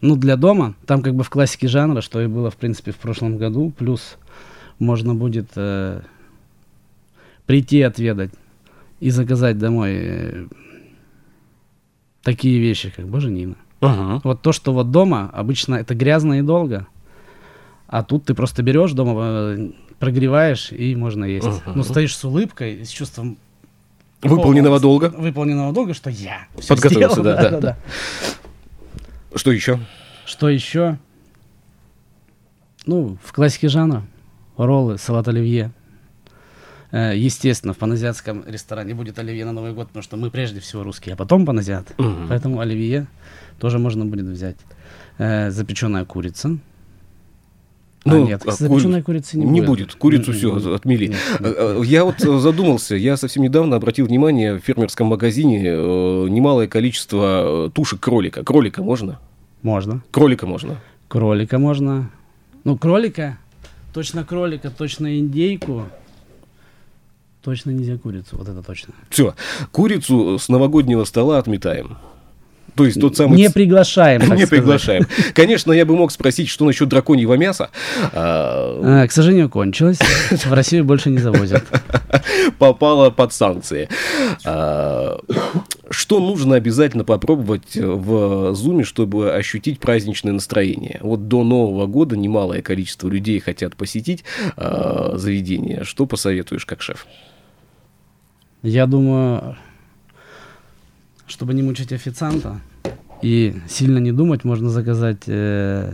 ну, 0.02 0.16
для 0.16 0.36
дома, 0.36 0.76
там 0.86 1.02
как 1.02 1.16
бы 1.16 1.24
в 1.24 1.30
классике 1.30 1.68
жанра, 1.68 2.02
что 2.02 2.22
и 2.22 2.28
было, 2.28 2.52
в 2.52 2.58
принципе, 2.58 2.92
в 2.92 2.98
прошлом 2.98 3.38
году, 3.38 3.72
плюс 3.78 4.18
можно 4.78 5.16
будет 5.16 5.50
э, 5.56 6.02
прийти 7.46 7.82
отведать 7.82 8.32
и 9.00 9.10
заказать 9.10 9.58
домой 9.58 9.92
э, 9.94 10.48
такие 12.24 12.60
вещи, 12.60 12.92
как 12.96 13.08
боженина. 13.08 13.56
Вот 13.80 14.42
то, 14.42 14.52
что 14.52 14.74
вот 14.74 14.92
дома, 14.92 15.30
обычно 15.34 15.76
это 15.76 15.96
грязно 15.96 16.40
и 16.40 16.42
долго, 16.42 16.88
а 17.88 18.04
тут 18.04 18.26
ты 18.26 18.34
просто 18.34 18.64
берешь 18.64 18.92
дома, 18.92 19.14
э, 19.24 19.72
прогреваешь 19.98 20.72
и 20.72 20.96
можно 20.96 21.26
есть. 21.26 21.48
Мгм. 21.48 21.74
Ну, 21.76 21.84
стоишь 21.84 22.16
с 22.16 22.24
улыбкой, 22.24 22.86
с 22.86 22.90
чувством 22.90 23.38
Выполненного 24.22 24.80
долга. 24.80 25.12
Выполненного 25.18 25.74
долга, 25.74 25.94
что 25.94 26.10
я 26.10 26.48
Подготовился, 26.68 27.22
сделал. 27.22 27.38
да, 27.38 27.50
да, 27.50 27.60
да. 27.60 27.78
Что 29.36 29.52
еще? 29.52 29.80
Что 30.26 30.50
еще? 30.50 30.98
Ну, 32.86 33.18
в 33.24 33.32
классике 33.34 33.70
жанра. 33.70 34.04
Роллы, 34.58 34.98
салат 34.98 35.28
оливье. 35.28 35.72
Э, 36.92 37.14
Естественно, 37.16 37.74
в 37.74 37.78
паназиатском 37.78 38.44
ресторане 38.46 38.94
будет 38.94 39.18
оливье 39.20 39.46
на 39.46 39.54
Новый 39.54 39.74
год, 39.74 39.88
потому 39.88 40.04
что 40.04 40.18
мы 40.18 40.30
прежде 40.30 40.60
всего 40.60 40.84
русские, 40.84 41.14
а 41.14 41.16
потом 41.16 41.46
паназиат. 41.46 41.98
Мгм. 41.98 42.28
Поэтому 42.28 42.60
оливье 42.60 43.08
тоже 43.60 43.80
можно 43.80 44.06
будет 44.06 44.26
взять. 44.26 44.58
Э, 45.18 45.50
запеченная 45.52 46.06
курица. 46.06 46.58
Ну, 48.04 48.24
а, 48.24 48.28
нет, 48.28 48.42
а 48.46 48.52
кури- 48.52 48.56
запеченной 48.58 49.04
курицы 49.04 49.38
не, 49.38 49.46
Не 49.46 49.62
будет. 49.62 49.70
будет. 49.90 49.96
Курицу 49.96 50.34
все 50.34 50.74
отмели. 50.74 51.08
нет, 51.08 51.20
нет. 51.40 51.56
э, 51.58 51.82
Я 51.86 52.04
вот 52.04 52.20
задумался, 52.20 52.96
я 52.96 53.16
совсем 53.16 53.44
недавно 53.44 53.76
обратил 53.76 54.08
внимание, 54.08 54.56
в 54.56 54.60
фермерском 54.60 55.08
магазине 55.08 55.62
э, 55.66 56.28
немалое 56.30 56.68
количество 56.68 57.68
э, 57.68 57.70
тушек 57.72 58.00
кролика. 58.00 58.44
Кролика 58.44 58.82
можно? 58.82 59.20
Можно. 59.62 60.02
Кролика 60.10 60.48
можно. 60.48 60.78
Кролика 61.08 61.60
можно. 61.60 62.10
Ну, 62.64 62.76
кролика, 62.78 63.38
точно 63.94 64.24
кролика, 64.26 64.72
точно 64.72 65.20
индейку. 65.20 65.84
Точно 67.44 67.72
нельзя 67.72 67.98
курицу, 67.98 68.38
вот 68.38 68.48
это 68.48 68.62
точно. 68.62 68.94
Все, 69.10 69.34
курицу 69.72 70.38
с 70.38 70.48
новогоднего 70.48 71.04
стола 71.06 71.40
отметаем. 71.40 71.98
То 72.74 72.86
есть 72.86 73.02
тот 73.02 73.18
самый... 73.18 73.36
Не 73.38 73.50
приглашаем, 73.50 74.22
Не 74.22 74.28
сказать. 74.28 74.50
приглашаем. 74.50 75.06
Конечно, 75.34 75.74
я 75.74 75.86
бы 75.86 75.96
мог 75.98 76.10
спросить, 76.12 76.48
что 76.48 76.64
насчет 76.64 76.88
драконьего 76.88 77.34
мяса. 77.34 77.70
А, 78.14 79.02
А, 79.04 79.08
к 79.08 79.12
сожалению, 79.12 79.50
кончилось. 79.50 80.00
В 80.32 80.54
Россию 80.54 80.86
больше 80.86 81.10
не 81.10 81.18
завозят. 81.18 81.66
попало 82.60 83.10
под 83.10 83.34
санкции. 83.34 83.90
А, 84.46 85.20
Что 85.90 86.20
нужно 86.22 86.56
обязательно 86.56 87.04
попробовать 87.04 87.76
в 87.76 88.54
Зуме, 88.56 88.86
чтобы 88.86 89.34
ощутить 89.34 89.80
праздничное 89.82 90.32
настроение? 90.32 91.00
Вот 91.02 91.28
до 91.28 91.44
Нового 91.44 91.88
года 91.88 92.16
немалое 92.16 92.62
количество 92.62 93.10
людей 93.10 93.40
хотят 93.42 93.76
посетить 93.76 94.24
заведение. 94.56 95.84
Что 95.84 96.06
посоветуешь 96.06 96.66
как 96.66 96.82
шеф? 96.82 97.06
Я 98.64 98.86
думаю, 98.86 99.58
чтобы 101.32 101.54
не 101.54 101.64
мучить 101.64 101.92
официанта 101.94 102.60
и 103.22 103.56
сильно 103.68 103.98
не 104.00 104.12
думать, 104.12 104.44
можно 104.44 104.70
заказать 104.70 105.24
э, 105.28 105.94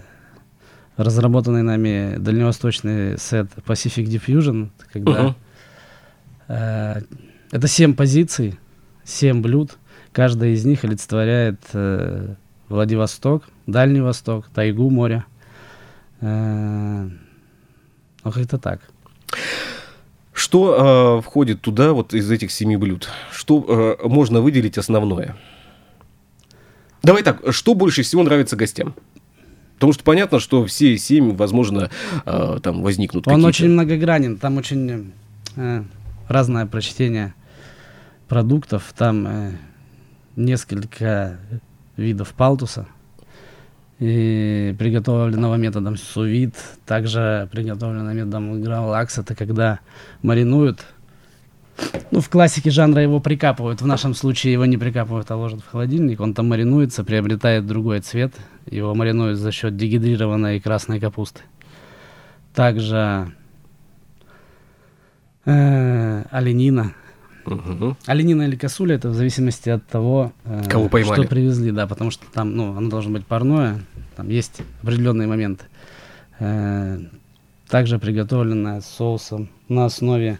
разработанный 0.96 1.62
нами 1.62 2.16
дальневосточный 2.18 3.18
сет 3.18 3.48
Pacific 3.66 4.06
Diffusion, 4.06 4.70
когда 4.92 5.24
Мгм. 5.24 5.36
э, 6.48 7.02
это 7.52 7.68
7 7.68 7.94
позиций, 7.94 8.58
7 9.04 9.42
блюд, 9.42 9.78
каждая 10.12 10.50
из 10.52 10.66
них 10.66 10.84
олицетворяет 10.84 11.62
э, 11.74 12.36
Владивосток, 12.70 13.44
Дальний 13.68 14.02
Восток, 14.02 14.48
тайгу, 14.54 14.90
море. 14.90 15.24
Э, 16.22 17.10
ну, 18.24 18.32
как-то 18.32 18.58
так. 18.58 18.82
Что 20.38 21.18
а, 21.18 21.22
входит 21.22 21.62
туда 21.62 21.94
вот 21.94 22.14
из 22.14 22.30
этих 22.30 22.52
семи 22.52 22.78
блюд? 22.78 23.10
Что 23.32 23.66
а, 23.68 24.08
можно 24.08 24.40
выделить 24.40 24.78
основное? 24.78 25.36
Давай 27.02 27.24
так, 27.24 27.42
что 27.50 27.74
больше 27.74 28.04
всего 28.04 28.22
нравится 28.22 28.56
гостям? 28.56 28.94
Потому 29.74 29.94
что 29.94 30.04
понятно, 30.04 30.40
что 30.40 30.64
все 30.68 30.96
семь, 31.00 31.36
возможно, 31.36 31.90
а, 32.24 32.60
там 32.60 32.84
возникнут 32.84 33.28
Он 33.28 33.46
очень 33.46 33.70
многогранен, 33.70 34.38
там 34.38 34.58
очень 34.58 35.12
э, 35.56 35.84
разное 36.28 36.68
прочтение 36.68 37.34
продуктов, 38.28 38.94
там 38.96 39.26
э, 39.28 39.52
несколько 40.36 41.40
видов 41.96 42.34
палтуса, 42.34 42.86
и 44.00 44.76
приготовленного 44.78 45.56
методом 45.56 45.98
сувид, 45.98 46.54
также 46.86 47.50
приготовленного 47.52 48.14
методом 48.14 48.62
гравлакс, 48.62 49.18
это 49.18 49.34
когда 49.36 49.80
маринуют, 50.22 50.86
ну, 52.12 52.22
в 52.22 52.30
классике 52.30 52.70
жанра 52.70 53.02
его 53.02 53.20
прикапывают, 53.20 53.82
в 53.82 53.88
нашем 53.88 54.14
случае 54.14 54.54
его 54.54 54.66
не 54.66 54.78
прикапывают, 54.78 55.30
а 55.32 55.36
ложат 55.36 55.62
в 55.62 55.70
холодильник, 55.70 56.20
он 56.20 56.34
там 56.34 56.48
маринуется, 56.48 57.04
приобретает 57.04 57.66
другой 57.66 58.02
цвет, 58.02 58.34
его 58.70 58.94
маринуют 58.94 59.40
за 59.40 59.52
счет 59.52 59.76
дегидрированной 59.76 60.60
красной 60.60 61.00
капусты. 61.00 61.42
Также 62.54 63.32
э, 65.46 66.24
оленина. 66.32 66.94
Мгм. 67.56 67.96
Оленина 68.06 68.44
или 68.44 68.56
косуля, 68.56 68.96
это 68.96 69.10
в 69.10 69.14
зависимости 69.14 69.70
от 69.70 69.86
того, 69.88 70.34
э, 70.46 70.64
Кого 70.70 70.90
поймали. 70.90 71.22
что 71.22 71.30
привезли, 71.30 71.72
да, 71.72 71.88
потому 71.88 72.12
что 72.12 72.26
там, 72.32 72.56
ну, 72.56 72.76
оно 72.78 72.90
должно 72.90 73.14
быть 73.14 73.26
парное, 73.26 73.82
там 74.16 74.30
есть 74.30 74.62
определенные 74.82 75.28
моменты. 75.28 75.66
Э, 76.40 77.00
также 77.70 78.00
приготовленная 78.00 78.82
соусом 78.82 79.50
на 79.70 79.86
основе 79.86 80.40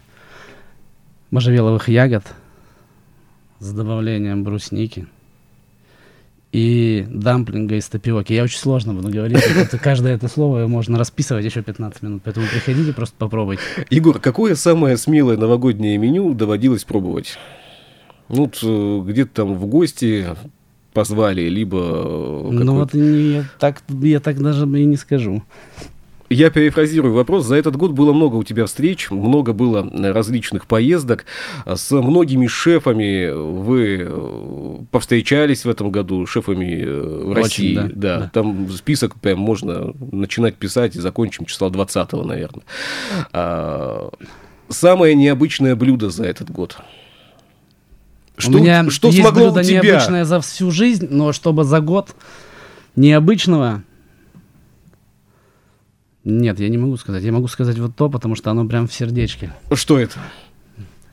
можжевеловых 1.30 1.88
ягод 1.88 2.24
с 3.58 3.72
добавлением 3.72 4.44
брусники 4.44 5.06
и 6.52 7.06
дамплинга 7.10 7.76
из 7.76 7.86
тапиоки. 7.88 8.32
Я 8.32 8.44
очень 8.44 8.58
сложно 8.58 8.94
буду 8.94 9.10
говорить, 9.10 9.42
каждое 9.82 10.14
это 10.14 10.28
слово 10.28 10.66
можно 10.66 10.98
расписывать 10.98 11.44
еще 11.44 11.62
15 11.62 12.02
минут, 12.02 12.22
поэтому 12.24 12.46
приходите, 12.46 12.92
просто 12.92 13.14
попробуйте. 13.18 13.62
Егор, 13.90 14.18
какое 14.18 14.54
самое 14.54 14.96
смелое 14.96 15.36
новогоднее 15.36 15.98
меню 15.98 16.32
доводилось 16.34 16.84
пробовать? 16.84 17.38
Ну, 18.28 18.50
э, 18.62 19.00
где-то 19.06 19.30
там 19.34 19.54
в 19.54 19.66
гости 19.66 20.26
позвали, 20.92 21.48
либо... 21.48 21.78
э, 21.78 22.48
Ну 22.50 22.74
вот 22.74 22.92
не, 22.94 23.32
я, 23.32 23.44
так, 23.58 23.82
я 24.02 24.20
так 24.20 24.40
даже 24.42 24.64
и 24.64 24.84
не 24.84 24.96
скажу. 24.96 25.42
Я 26.30 26.50
перефразирую 26.50 27.14
вопрос. 27.14 27.46
За 27.46 27.56
этот 27.56 27.76
год 27.76 27.92
было 27.92 28.12
много 28.12 28.36
у 28.36 28.44
тебя 28.44 28.66
встреч, 28.66 29.10
много 29.10 29.52
было 29.52 29.88
э, 29.90 30.10
различных 30.12 30.66
поездок. 30.66 31.24
С 31.64 31.90
многими 31.90 32.46
шефами 32.46 33.30
вы 33.30 33.98
э, 34.00 34.78
повстречались 34.90 35.64
в 35.64 35.70
этом 35.70 35.90
году, 35.90 36.26
шефами 36.26 36.84
э, 36.84 37.22
Очень, 37.24 37.34
России. 37.34 37.74
да, 37.74 37.88
Да, 37.94 38.18
да. 38.20 38.30
там 38.32 38.68
список 38.70 39.18
прям 39.20 39.38
можно 39.38 39.94
начинать 40.12 40.56
писать 40.56 40.96
и 40.96 41.00
закончим 41.00 41.46
числа 41.46 41.70
20 41.70 42.12
наверное. 42.12 42.64
А, 43.32 44.10
самое 44.68 45.14
необычное 45.14 45.76
блюдо 45.76 46.10
за 46.10 46.24
этот 46.24 46.50
год. 46.50 46.76
Что, 48.36 48.58
у 48.58 48.60
меня 48.60 48.88
что 48.90 49.08
есть 49.08 49.20
смогло 49.20 49.46
блюдо 49.46 49.60
у 49.60 49.62
тебя? 49.62 49.82
необычное 49.82 50.24
за 50.24 50.40
всю 50.40 50.70
жизнь, 50.70 51.08
но 51.10 51.32
чтобы 51.32 51.64
за 51.64 51.80
год 51.80 52.14
необычного... 52.96 53.82
Нет, 56.30 56.60
я 56.60 56.68
не 56.68 56.76
могу 56.76 56.98
сказать. 56.98 57.22
Я 57.24 57.32
могу 57.32 57.48
сказать 57.48 57.78
вот 57.78 57.96
то, 57.96 58.10
потому 58.10 58.34
что 58.36 58.50
оно 58.50 58.66
прям 58.66 58.86
в 58.86 58.92
сердечке. 58.92 59.50
Что 59.72 59.98
это? 59.98 60.18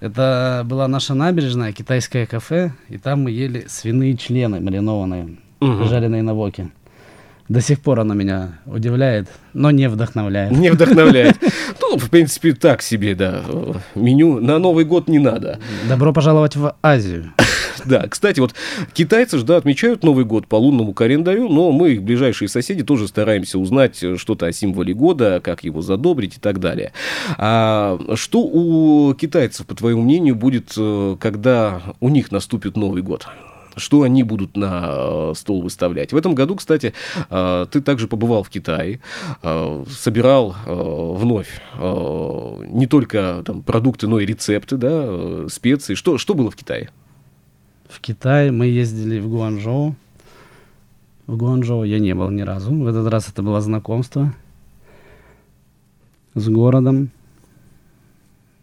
Это 0.02 0.64
была 0.66 0.90
наша 0.90 1.14
набережная, 1.14 1.72
китайское 1.72 2.26
кафе, 2.26 2.74
и 2.90 2.98
там 2.98 3.24
мы 3.24 3.32
ели 3.32 3.66
свиные 3.70 4.18
члены 4.18 4.60
маринованные, 4.60 5.38
Мгм. 5.62 5.86
жареные 5.88 6.22
на 6.22 6.34
воке. 6.34 6.70
До 7.48 7.62
сих 7.62 7.80
пор 7.80 8.02
оно 8.02 8.14
меня 8.14 8.60
удивляет, 8.66 9.30
но 9.54 9.72
не 9.72 9.88
вдохновляет. 9.88 10.52
Не 10.52 10.70
вдохновляет. 10.72 11.38
Ну, 11.82 11.98
в 11.98 12.10
принципе, 12.10 12.54
так 12.54 12.82
себе, 12.82 13.16
да. 13.16 13.42
Меню 13.96 14.42
на 14.42 14.60
Новый 14.60 14.84
год 14.84 15.08
не 15.08 15.20
надо. 15.20 15.60
Добро 15.88 16.12
пожаловать 16.12 16.56
в 16.58 16.76
Азию. 16.82 17.32
Да, 17.96 18.08
кстати, 18.08 18.40
вот 18.40 18.54
китайцы 18.94 19.38
же, 19.38 19.46
да, 19.46 19.58
отмечают 19.58 20.04
Новый 20.04 20.26
год 20.26 20.48
по 20.48 20.56
лунному 20.56 20.94
календарю, 20.94 21.50
но 21.50 21.72
мы, 21.72 21.94
их 21.94 22.04
ближайшие 22.04 22.50
соседи, 22.50 22.84
тоже 22.84 23.08
стараемся 23.08 23.60
узнать 23.60 24.04
что-то 24.18 24.48
о 24.48 24.52
символе 24.52 24.94
года, 24.94 25.40
как 25.44 25.64
его 25.64 25.82
задобрить 25.82 26.38
и 26.38 26.40
так 26.40 26.60
далее. 26.60 26.94
А 27.38 27.98
что 28.16 28.42
у 28.42 29.14
китайцев, 29.14 29.66
по 29.68 29.76
твоему 29.76 30.02
мнению, 30.02 30.36
будет, 30.36 30.74
э, 30.78 31.18
когда 31.20 31.82
у 32.00 32.10
них 32.10 32.32
наступит 32.32 32.76
Новый 32.76 33.02
год? 33.02 33.28
что 33.78 34.04
они 34.04 34.24
будут 34.24 34.56
на 34.56 34.86
э, 34.88 35.34
стол 35.36 35.62
выставлять. 35.62 36.14
В 36.14 36.16
этом 36.16 36.34
году, 36.34 36.56
кстати, 36.56 36.94
э, 37.30 37.66
ты 37.70 37.82
также 37.82 38.08
побывал 38.08 38.42
в 38.44 38.50
Китае, 38.50 39.02
собирал 39.42 40.56
вновь 40.66 41.50
не 41.78 42.88
только 42.88 43.44
там, 43.46 43.64
продукты, 43.64 44.08
но 44.08 44.22
и 44.22 44.26
рецепты, 44.26 44.78
да, 44.78 45.50
специи. 45.50 45.96
Что, 45.96 46.18
что 46.18 46.36
было 46.36 46.50
в 46.50 46.56
Китае? 46.56 46.90
В 47.96 48.02
Китае 48.02 48.52
мы 48.52 48.68
ездили 48.68 49.22
в 49.22 49.30
Гуанчжоу. 49.30 49.96
В 51.28 51.38
Гуанчжоу 51.38 51.86
я 51.86 51.98
не 52.00 52.14
был 52.14 52.30
ни 52.30 52.42
разу. 52.42 52.76
В 52.76 52.86
этот 52.88 53.08
раз 53.08 53.30
это 53.30 53.42
было 53.42 53.62
знакомство 53.62 54.34
с 56.34 56.50
городом. 56.50 57.10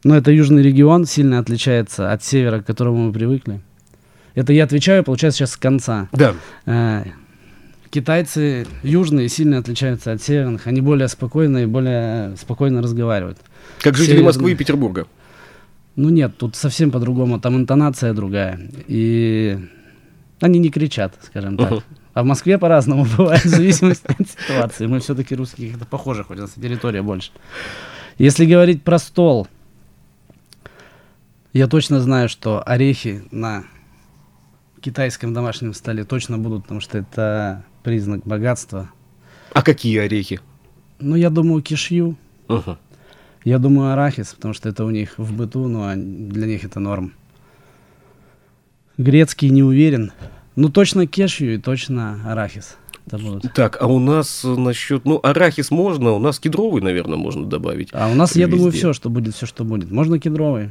Но 0.05 0.17
это 0.17 0.31
южный 0.33 0.63
регион, 0.63 1.07
сильно 1.07 1.39
отличается 1.39 2.13
от 2.13 2.23
севера, 2.23 2.61
к 2.61 2.67
которому 2.67 3.07
мы 3.07 3.13
привыкли. 3.13 3.63
Это 4.35 4.53
я 4.53 4.65
отвечаю, 4.65 5.03
получается, 5.03 5.39
сейчас 5.39 5.53
с 5.53 5.57
конца. 5.57 6.09
Да. 6.13 6.35
Э, 6.67 7.05
китайцы 7.89 8.67
южные 8.83 9.31
сильно 9.31 9.59
отличаются 9.59 10.13
от 10.13 10.21
северных. 10.21 10.67
Они 10.67 10.83
более 10.83 11.09
спокойные, 11.09 11.67
более 11.67 12.37
спокойно 12.37 12.83
разговаривают. 12.83 13.39
Как 13.81 13.95
жители 13.95 14.17
Северные... 14.17 14.27
Москвы 14.27 14.53
и 14.53 14.57
Петербурга. 14.57 15.07
Ну 15.97 16.09
нет, 16.09 16.37
тут 16.39 16.57
совсем 16.57 16.91
по-другому. 16.91 17.41
Там 17.41 17.57
интонация 17.57 18.15
другая. 18.15 18.59
И 18.87 19.59
они 20.41 20.59
не 20.59 20.71
кричат, 20.71 21.15
скажем 21.23 21.57
так. 21.57 21.73
Uh-huh. 21.73 21.83
А 22.15 22.23
в 22.23 22.27
Москве 22.27 22.59
по-разному 22.59 23.07
бывает, 23.17 23.45
в 23.45 23.49
зависимости 23.49 24.07
от 24.07 24.29
ситуации. 24.47 24.87
Мы 24.87 25.01
все-таки 25.01 25.35
русские 25.35 25.71
как-то 25.71 25.87
похожи, 25.87 26.25
хоть 26.25 26.39
у 26.39 26.43
нас 26.43 26.53
территория 26.53 27.03
больше. 27.03 27.31
Если 28.19 28.47
говорить 28.47 28.83
про 28.83 28.99
стол, 28.99 29.49
я 31.53 31.69
точно 31.69 32.01
знаю, 32.01 32.29
что 32.29 32.63
орехи 32.63 33.23
на 33.31 33.65
китайском 34.81 35.33
домашнем 35.33 35.75
столе 35.75 36.05
точно 36.05 36.39
будут, 36.39 36.63
потому 36.63 36.81
что 36.81 36.99
это 36.99 37.65
признак 37.83 38.23
богатства. 38.25 38.91
А 39.53 39.63
какие 39.63 39.99
орехи? 39.99 40.41
Ну, 40.99 41.17
я 41.17 41.31
думаю, 41.31 41.63
кишью. 41.63 42.17
Uh-huh. 42.49 42.77
Я 43.45 43.59
думаю, 43.59 43.93
арахис, 43.93 44.35
потому 44.35 44.55
что 44.55 44.69
это 44.69 44.85
у 44.85 44.91
них 44.91 45.19
в 45.19 45.37
быту, 45.37 45.67
но 45.69 45.93
для 45.97 46.47
них 46.47 46.65
это 46.65 46.81
норм. 46.81 47.13
Грецкий 48.99 49.51
не 49.51 49.63
уверен. 49.63 50.13
Ну, 50.55 50.69
точно 50.69 51.07
кешью 51.07 51.55
и 51.55 51.59
точно 51.59 52.21
арахис. 52.25 52.77
Это 53.07 53.19
будут. 53.19 53.53
Так, 53.55 53.79
а 53.81 53.87
у 53.87 53.99
нас 53.99 54.45
насчет... 54.45 55.05
Ну, 55.05 55.19
арахис 55.23 55.71
можно, 55.71 56.13
у 56.13 56.19
нас 56.19 56.39
кедровый, 56.39 56.83
наверное, 56.83 57.19
можно 57.19 57.47
добавить. 57.47 57.89
А 57.93 58.09
у 58.11 58.15
нас, 58.15 58.37
я 58.37 58.47
думаю, 58.47 58.71
все, 58.71 58.93
что 58.93 59.11
будет, 59.11 59.35
все, 59.35 59.47
что 59.47 59.65
будет. 59.65 59.91
Можно 59.91 60.21
кедровый. 60.21 60.71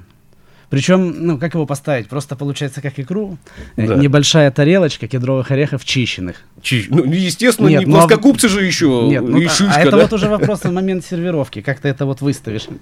Причем, 0.71 1.25
ну, 1.27 1.37
как 1.37 1.53
его 1.53 1.65
поставить? 1.65 2.07
Просто 2.07 2.37
получается 2.37 2.81
как 2.81 2.97
икру. 2.97 3.37
Э, 3.75 3.87
да. 3.87 3.95
Небольшая 3.95 4.49
тарелочка 4.51 5.05
кедровых 5.05 5.51
орехов 5.51 5.83
чищенных. 5.83 6.37
Чи... 6.61 6.87
Ну, 6.89 7.03
естественно, 7.03 7.67
Нет, 7.67 7.81
не 7.81 7.87
ну, 7.87 7.97
а 7.97 8.07
плоскогубцы 8.07 8.47
же 8.47 8.63
еще. 8.63 9.05
Нет, 9.09 9.21
ну, 9.21 9.37
и 9.37 9.49
шишка, 9.49 9.75
а 9.75 9.81
это 9.81 9.91
да? 9.91 9.97
вот 9.97 10.13
уже 10.13 10.29
вопрос 10.29 10.63
на 10.63 10.71
момент 10.71 11.03
сервировки. 11.03 11.61
Как 11.61 11.81
ты 11.81 11.89
это 11.89 12.05
вот 12.05 12.21
выставишь? 12.21 12.67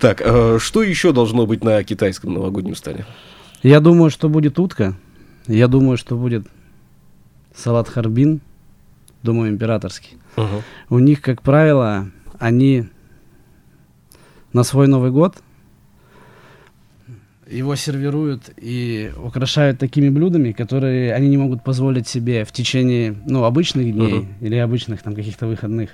Так, 0.00 0.22
а 0.24 0.56
что 0.58 0.82
еще 0.82 1.12
должно 1.12 1.46
быть 1.46 1.62
на 1.62 1.84
китайском 1.84 2.32
новогоднем 2.32 2.74
столе? 2.74 3.04
Я 3.62 3.80
думаю, 3.80 4.08
что 4.08 4.30
будет 4.30 4.58
утка. 4.58 4.96
Я 5.46 5.68
думаю, 5.68 5.98
что 5.98 6.16
будет 6.16 6.46
салат 7.54 7.90
харбин. 7.90 8.40
Думаю, 9.22 9.50
императорский. 9.50 10.16
У 10.88 10.98
них, 10.98 11.20
как 11.20 11.42
правило, 11.42 12.08
они 12.38 12.86
на 14.54 14.62
свой 14.64 14.88
Новый 14.88 15.10
год– 15.10 15.36
его 17.50 17.74
сервируют 17.74 18.50
и 18.56 19.12
украшают 19.16 19.78
такими 19.78 20.08
блюдами, 20.08 20.52
которые 20.52 21.14
они 21.14 21.28
не 21.28 21.36
могут 21.36 21.64
позволить 21.64 22.06
себе 22.06 22.44
в 22.44 22.52
течение, 22.52 23.16
ну, 23.26 23.44
обычных 23.44 23.92
дней 23.92 24.20
uh-huh. 24.20 24.26
или 24.40 24.56
обычных 24.56 25.02
там 25.02 25.14
каких-то 25.14 25.46
выходных. 25.46 25.90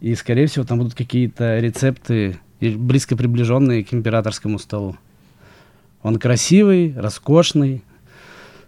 И, 0.00 0.14
скорее 0.14 0.46
всего, 0.46 0.64
там 0.64 0.78
будут 0.78 0.94
какие-то 0.94 1.58
рецепты 1.58 2.38
близко 2.60 3.16
приближенные 3.16 3.84
к 3.84 3.92
императорскому 3.94 4.58
столу. 4.58 4.96
Он 6.02 6.18
красивый, 6.18 6.94
роскошный, 6.96 7.82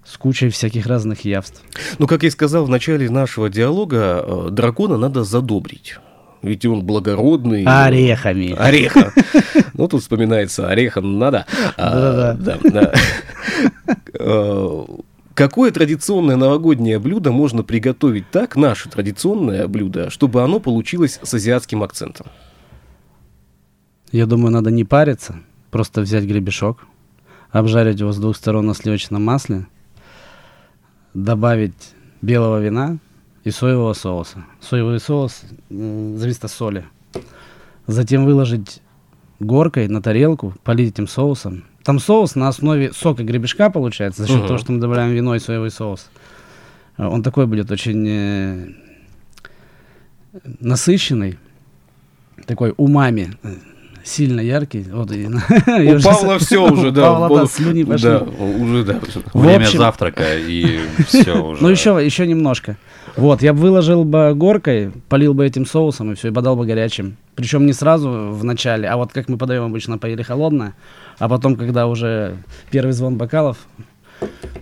с 0.04 0.16
кучей 0.16 0.50
всяких 0.50 0.86
разных 0.86 1.24
явств. 1.24 1.62
Ну, 1.98 2.06
как 2.06 2.22
я 2.22 2.28
и 2.28 2.30
сказал 2.30 2.64
в 2.64 2.68
начале 2.68 3.08
нашего 3.08 3.48
диалога, 3.48 4.22
э, 4.24 4.48
дракона 4.50 4.98
надо 4.98 5.24
задобрить 5.24 5.96
ведь 6.44 6.64
он 6.66 6.84
благородный. 6.84 7.64
Орехами. 7.64 8.54
Ореха. 8.56 9.12
Ну, 9.76 9.88
тут 9.88 10.02
вспоминается 10.02 10.68
ореха 10.68 11.00
надо. 11.00 11.46
А, 11.76 12.34
Да-да. 12.34 12.92
Э, 14.16 14.84
какое 15.34 15.72
традиционное 15.72 16.36
новогоднее 16.36 17.00
блюдо 17.00 17.32
можно 17.32 17.64
приготовить 17.64 18.30
так, 18.30 18.54
наше 18.54 18.88
традиционное 18.88 19.66
блюдо, 19.66 20.10
чтобы 20.10 20.42
оно 20.42 20.60
получилось 20.60 21.18
с 21.22 21.34
азиатским 21.34 21.82
акцентом? 21.82 22.26
Я 24.12 24.26
думаю, 24.26 24.52
надо 24.52 24.70
не 24.70 24.84
париться, 24.84 25.40
просто 25.72 26.02
взять 26.02 26.24
гребешок, 26.24 26.86
обжарить 27.50 27.98
его 27.98 28.12
с 28.12 28.18
двух 28.18 28.36
сторон 28.36 28.66
на 28.66 28.74
сливочном 28.74 29.24
масле, 29.24 29.66
добавить 31.14 31.94
белого 32.22 32.60
вина, 32.60 32.98
и 33.44 33.50
соевого 33.50 33.92
соуса. 33.92 34.44
Соевый 34.60 34.98
соус 34.98 35.42
зависит 35.68 36.44
от 36.44 36.50
соли. 36.50 36.84
Затем 37.86 38.24
выложить 38.24 38.80
горкой 39.38 39.88
на 39.88 40.00
тарелку, 40.02 40.54
полить 40.64 40.94
этим 40.94 41.06
соусом. 41.06 41.64
Там 41.82 41.98
соус 41.98 42.34
на 42.34 42.48
основе 42.48 42.92
сока 42.92 43.22
гребешка 43.22 43.68
получается, 43.68 44.22
за 44.22 44.28
счет 44.28 44.42
uh-huh. 44.42 44.46
того, 44.46 44.58
что 44.58 44.72
мы 44.72 44.80
добавляем 44.80 45.12
вино 45.12 45.34
и 45.34 45.38
соевый 45.38 45.70
соус. 45.70 46.08
Э, 46.96 47.06
он 47.06 47.22
такой 47.22 47.46
будет 47.46 47.70
очень 47.70 48.06
э, 48.08 48.68
насыщенный, 50.60 51.38
такой 52.46 52.72
умами 52.78 53.36
сильно 54.04 54.40
яркий. 54.40 54.86
Вот, 54.92 55.10
и, 55.10 55.26
У 55.26 56.02
Павла 56.02 56.38
все 56.38 56.62
уже, 56.70 56.92
да. 56.92 57.02
Павла, 57.02 57.40
да, 57.40 57.46
слюни 57.46 57.82
пошли. 57.82 58.10
Да, 58.10 58.20
уже, 58.20 58.84
да. 58.84 59.00
Время 59.32 59.66
завтрака, 59.66 60.36
и 60.36 60.80
все 61.06 61.32
уже. 61.32 61.62
Ну, 61.62 61.68
еще, 61.68 61.98
еще 62.04 62.26
немножко. 62.26 62.76
Вот, 63.16 63.42
я 63.42 63.52
бы 63.52 63.60
выложил 63.60 64.04
бы 64.04 64.34
горкой, 64.34 64.92
полил 65.08 65.34
бы 65.34 65.46
этим 65.46 65.66
соусом, 65.66 66.12
и 66.12 66.14
все, 66.14 66.28
и 66.28 66.32
подал 66.32 66.56
бы 66.56 66.66
горячим. 66.66 67.16
Причем 67.34 67.66
не 67.66 67.72
сразу 67.72 68.10
в 68.10 68.44
начале, 68.44 68.88
а 68.88 68.96
вот 68.96 69.12
как 69.12 69.28
мы 69.28 69.38
подаем 69.38 69.64
обычно, 69.64 69.98
поели 69.98 70.22
холодное, 70.22 70.74
а 71.18 71.28
потом, 71.28 71.56
когда 71.56 71.86
уже 71.86 72.36
первый 72.70 72.92
звон 72.92 73.16
бокалов, 73.16 73.58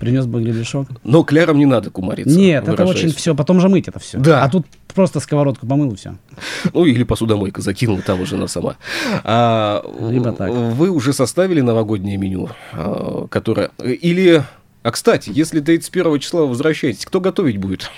принес 0.02 0.26
бы 0.26 0.42
гребешок. 0.42 0.88
Но 1.04 1.22
кляром 1.22 1.58
не 1.58 1.64
надо 1.64 1.90
кумариться. 1.90 2.36
Нет, 2.36 2.66
это 2.66 2.84
очень 2.84 3.12
все, 3.12 3.36
потом 3.36 3.60
же 3.60 3.68
мыть 3.68 3.86
это 3.86 4.00
все. 4.00 4.18
Да. 4.18 4.42
А 4.42 4.48
тут 4.48 4.66
просто 4.92 5.20
сковородку 5.20 5.64
помыл 5.64 5.92
и 5.92 5.96
все. 5.96 6.16
Ну, 6.74 6.84
или 6.84 7.04
посудомойка 7.04 7.62
закинул, 7.62 8.00
там 8.04 8.20
уже 8.20 8.36
на 8.36 8.48
сама. 8.48 8.74
А, 9.22 9.84
Либо 10.10 10.32
так. 10.32 10.50
Вы 10.50 10.90
уже 10.90 11.12
составили 11.12 11.60
новогоднее 11.60 12.16
меню, 12.16 12.48
а, 12.72 13.28
которое... 13.28 13.70
Или... 13.80 14.42
А, 14.82 14.90
кстати, 14.90 15.30
если 15.32 15.60
31 15.60 16.18
числа 16.18 16.46
возвращаетесь, 16.46 17.06
кто 17.06 17.20
готовить 17.20 17.58
будет? 17.58 17.88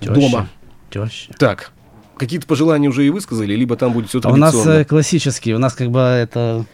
Теща. 0.00 0.14
Дома. 0.14 0.48
Теща. 0.90 1.32
Так, 1.38 1.72
какие-то 2.18 2.46
пожелания 2.46 2.90
уже 2.90 3.06
и 3.06 3.08
высказали, 3.08 3.54
либо 3.54 3.76
там 3.76 3.94
будет 3.94 4.10
все 4.10 4.20
традиционно? 4.20 4.48
А 4.48 4.50
у 4.50 4.54
нас 4.54 4.66
э, 4.66 4.84
классический, 4.84 5.54
у 5.54 5.58
нас 5.58 5.72
как 5.72 5.90
бы 5.90 6.00
это 6.00 6.66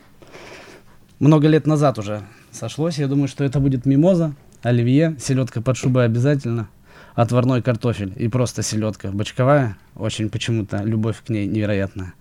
много 1.23 1.47
лет 1.47 1.67
назад 1.69 1.99
уже 1.99 2.23
сошлось. 2.51 2.99
Я 2.99 3.07
думаю, 3.07 3.29
что 3.29 3.45
это 3.45 3.61
будет 3.61 3.87
мимоза, 3.87 4.35
оливье, 4.61 5.17
селедка 5.21 5.61
под 5.63 5.77
шубой 5.77 6.05
обязательно, 6.05 6.69
отварной 7.15 7.63
картофель 7.63 8.13
и 8.17 8.27
просто 8.27 8.63
селедка 8.63 9.11
бочковая. 9.13 9.79
Очень 9.95 10.31
почему-то 10.31 10.83
любовь 10.83 11.23
к 11.25 11.29
ней 11.29 11.47
невероятная. 11.47 12.15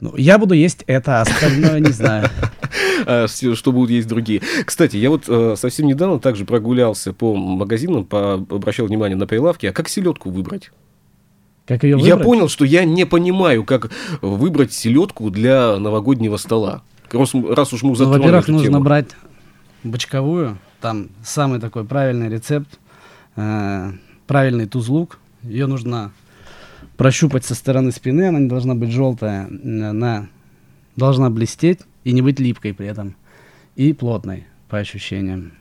Ну, 0.00 0.16
я 0.16 0.38
буду 0.38 0.54
есть 0.54 0.84
это, 0.86 1.18
а 1.18 1.22
остальное 1.22 1.80
не 1.80 1.92
знаю. 1.92 2.28
А, 3.04 3.26
что 3.26 3.72
будут 3.72 3.90
есть 3.90 4.06
другие. 4.06 4.40
Кстати, 4.64 4.96
я 4.96 5.10
вот 5.10 5.24
э, 5.26 5.56
совсем 5.56 5.88
недавно 5.88 6.20
также 6.20 6.44
прогулялся 6.44 7.12
по 7.12 7.34
магазинам, 7.34 8.06
обращал 8.10 8.86
внимание 8.86 9.16
на 9.16 9.26
прилавки. 9.26 9.66
А 9.66 9.72
как 9.72 9.88
селедку 9.88 10.30
выбрать? 10.30 10.70
Как 11.66 11.82
ее 11.82 11.96
выбрать? 11.96 12.08
Я 12.08 12.16
понял, 12.16 12.48
что 12.48 12.64
я 12.64 12.84
не 12.84 13.04
понимаю, 13.04 13.64
как 13.64 13.90
выбрать 14.20 14.72
селедку 14.72 15.30
для 15.30 15.78
новогоднего 15.78 16.36
стола. 16.36 16.82
Раз, 17.12 17.34
раз 17.34 17.72
уж 17.72 17.82
мы 17.82 17.94
затронули 17.96 18.18
ну, 18.18 18.24
Во-первых, 18.24 18.48
нужно 18.48 18.68
тему. 18.68 18.84
брать 18.84 19.10
бочковую. 19.84 20.58
Там 20.80 21.08
самый 21.24 21.60
такой 21.60 21.84
правильный 21.84 22.28
рецепт. 22.28 22.78
Э, 23.36 23.92
правильный 24.26 24.66
тузлук. 24.66 25.18
Ее 25.42 25.66
нужно 25.66 26.12
прощупать 26.96 27.44
со 27.44 27.54
стороны 27.54 27.92
спины. 27.92 28.28
Она 28.28 28.38
не 28.38 28.48
должна 28.48 28.74
быть 28.74 28.90
желтая. 28.90 29.46
Она 29.46 30.28
должна 30.96 31.30
блестеть 31.30 31.80
и 32.04 32.12
не 32.12 32.22
быть 32.22 32.40
липкой 32.40 32.74
при 32.74 32.86
этом. 32.86 33.14
И 33.76 33.92
плотной. 33.92 34.46
по 34.68 34.78
ощущениям. 34.78 35.52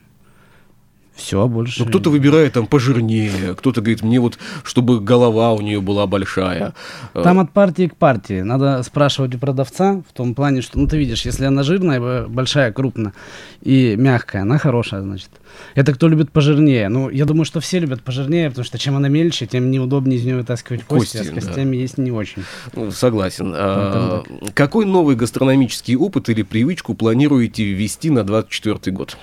Все, 1.16 1.48
больше. 1.48 1.84
Ну, 1.84 1.90
кто-то 1.90 2.10
выбирает 2.10 2.54
там 2.54 2.68
пожирнее, 2.68 3.54
кто-то 3.56 3.82
говорит, 3.82 4.02
мне 4.02 4.20
вот, 4.20 4.40
чтобы 4.64 5.00
голова 5.00 5.54
у 5.54 5.62
нее 5.62 5.82
была 5.82 6.08
большая. 6.08 6.74
Там 7.14 7.40
от 7.40 7.52
партии 7.52 7.88
к 7.88 7.96
партии. 7.96 8.42
Надо 8.42 8.82
спрашивать 8.84 9.36
у 9.36 9.38
продавца 9.38 10.02
в 10.10 10.14
том 10.14 10.34
плане, 10.34 10.62
что, 10.62 10.80
ну, 10.80 10.88
ты 10.88 10.98
видишь, 10.98 11.26
если 11.26 11.46
она 11.46 11.64
жирная, 11.64 12.28
большая, 12.28 12.72
крупная 12.72 13.14
и 13.62 13.96
мягкая, 13.98 14.44
она 14.44 14.58
хорошая, 14.58 15.02
значит. 15.02 15.30
Это 15.76 15.94
кто 15.94 16.08
любит 16.08 16.32
пожирнее. 16.32 16.88
Ну, 16.90 17.10
я 17.10 17.26
думаю, 17.26 17.46
что 17.46 17.60
все 17.60 17.80
любят 17.80 18.02
пожирнее, 18.02 18.50
потому 18.50 18.66
что 18.66 18.78
чем 18.78 18.96
она 18.96 19.10
мельче, 19.10 19.46
тем 19.46 19.70
неудобнее 19.70 20.18
из 20.18 20.24
нее 20.24 20.38
вытаскивать 20.38 20.84
кости, 20.84 21.18
кости 21.18 21.30
а 21.30 21.32
с 21.32 21.46
костями 21.46 21.76
да. 21.76 21.82
есть 21.82 21.98
не 21.98 22.12
очень. 22.12 22.44
Ну, 22.74 22.90
согласен. 22.92 23.54
А, 23.56 24.24
какой 24.54 24.86
новый 24.86 25.16
гастрономический 25.16 25.96
опыт 25.96 26.30
или 26.30 26.42
привычку 26.42 26.94
планируете 26.94 27.66
ввести 27.66 28.10
на 28.10 28.24
24 28.24 28.96
год? 28.96 29.18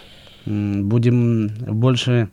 Будем 0.49 1.49
больше 1.67 2.29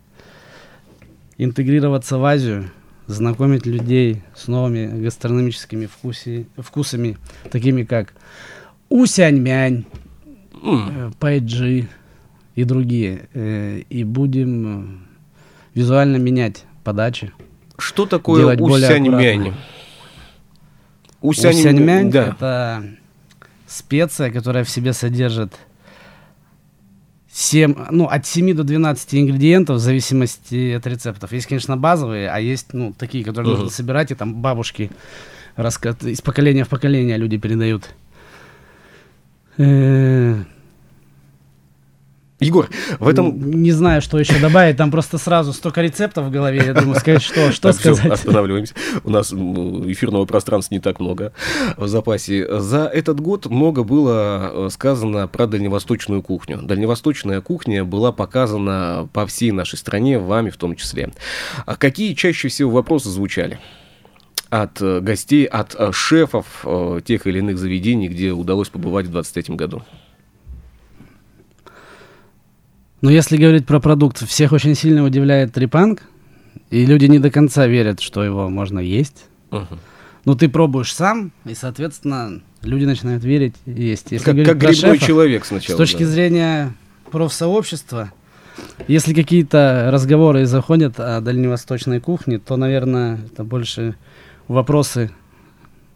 интегрироваться 1.37 2.17
в 2.17 2.25
Азию, 2.25 2.69
знакомить 3.07 3.65
людей 3.65 4.23
с 4.35 4.47
новыми 4.47 5.01
гастрономическими 5.03 5.85
вкуси, 5.85 6.47
вкусами, 6.57 7.17
такими 7.51 7.83
как 7.83 8.13
усяньмянь, 8.89 9.85
mm. 10.53 11.15
пайджи 11.19 11.87
и 12.55 12.63
другие. 12.63 13.27
Э, 13.33 13.81
и 13.89 14.03
будем 14.03 15.07
визуально 15.73 16.17
менять 16.17 16.63
подачи. 16.83 17.31
Что 17.77 18.05
такое 18.05 18.57
усяньмянь? 18.57 19.53
Усяньмянь, 21.21 22.11
да. 22.11 22.27
это 22.27 22.83
специя, 23.67 24.31
которая 24.31 24.63
в 24.63 24.69
себе 24.69 24.93
содержит 24.93 25.53
7, 27.35 27.87
ну, 27.91 28.05
от 28.05 28.25
7 28.25 28.55
до 28.55 28.63
12 28.63 29.15
ингредиентов 29.15 29.75
в 29.75 29.79
зависимости 29.79 30.71
от 30.71 30.87
рецептов. 30.87 31.33
Есть, 31.33 31.47
конечно, 31.47 31.75
базовые, 31.75 32.29
а 32.29 32.39
есть, 32.39 32.67
ну, 32.71 32.93
такие, 32.97 33.25
которые 33.25 33.51
uh-huh. 33.51 33.57
нужно 33.57 33.71
собирать, 33.71 34.11
и 34.11 34.15
там 34.15 34.35
бабушки 34.35 34.89
раска... 35.57 35.97
из 36.01 36.21
поколения 36.21 36.63
в 36.63 36.69
поколение 36.69 37.17
люди 37.17 37.37
передают. 37.37 37.89
Э, 39.57 40.45
Егор, 42.41 42.69
в 42.99 43.07
этом... 43.07 43.61
Не 43.61 43.71
знаю, 43.71 44.01
что 44.01 44.19
еще 44.19 44.37
добавить, 44.39 44.75
там 44.75 44.91
просто 44.91 45.17
сразу 45.17 45.53
столько 45.53 45.81
рецептов 45.81 46.25
в 46.25 46.31
голове, 46.31 46.63
я 46.65 46.73
думаю, 46.73 46.99
сказать, 46.99 47.21
что, 47.21 47.49
что 47.53 47.69
так, 47.69 47.75
сказать. 47.75 47.99
Все, 47.99 48.11
останавливаемся. 48.11 48.73
У 49.05 49.09
нас 49.09 49.31
эфирного 49.31 50.25
пространства 50.25 50.75
не 50.75 50.81
так 50.81 50.99
много 50.99 51.31
в 51.77 51.87
запасе. 51.87 52.59
За 52.59 52.87
этот 52.87 53.21
год 53.21 53.45
много 53.45 53.83
было 53.83 54.67
э, 54.67 54.69
сказано 54.69 55.29
про 55.29 55.47
дальневосточную 55.47 56.21
кухню. 56.21 56.61
Дальневосточная 56.61 57.39
кухня 57.39 57.85
была 57.85 58.11
показана 58.11 59.07
по 59.13 59.25
всей 59.25 59.51
нашей 59.51 59.77
стране, 59.77 60.19
вами 60.19 60.49
в 60.49 60.57
том 60.57 60.75
числе. 60.75 61.11
А 61.65 61.77
какие 61.77 62.13
чаще 62.15 62.49
всего 62.49 62.69
вопросы 62.71 63.09
звучали? 63.09 63.59
от 64.51 64.79
э, 64.79 64.99
гостей, 64.99 65.45
от 65.45 65.75
э, 65.75 65.91
шефов 65.91 66.65
тех 67.03 67.27
или 67.27 67.39
иных 67.39 67.57
заведений, 67.57 68.07
где 68.07 68.31
удалось 68.31 68.69
побывать 68.69 69.07
в 69.07 69.11
2023 69.11 69.55
году? 69.55 69.83
Но 73.05 73.11
если 73.11 73.37
говорить 73.37 73.67
про 73.67 73.79
продукт, 73.79 74.27
всех 74.27 74.51
очень 74.51 74.73
сильно 74.73 75.03
удивляет 75.03 75.53
трипанк, 75.53 76.01
и 76.71 76.87
люди 76.87 77.05
не 77.05 77.19
до 77.19 77.29
конца 77.29 77.67
верят, 77.67 77.99
что 77.99 78.23
его 78.23 78.49
можно 78.49 78.79
есть. 78.79 79.25
Uh-huh. 79.51 79.77
Но 80.25 80.33
ты 80.33 80.49
пробуешь 80.49 80.91
сам, 80.91 81.31
и, 81.45 81.53
соответственно, 81.53 82.41
люди 82.63 82.85
начинают 82.85 83.23
верить 83.23 83.53
и 83.67 83.73
есть. 83.73 84.07
Если 84.09 84.25
как 84.25 84.35
как 84.43 84.57
грибной 84.57 84.95
шефа, 84.95 85.05
человек 85.05 85.45
сначала. 85.45 85.75
С 85.75 85.77
точки 85.77 86.01
да. 86.01 86.09
зрения 86.09 86.73
профсообщества, 87.11 88.11
если 88.87 89.13
какие-то 89.13 89.89
разговоры 89.93 90.47
заходят 90.47 90.99
о 90.99 91.21
дальневосточной 91.21 91.99
кухне, 91.99 92.39
то, 92.39 92.57
наверное, 92.57 93.19
это 93.31 93.43
больше 93.43 93.97
вопросы, 94.47 95.11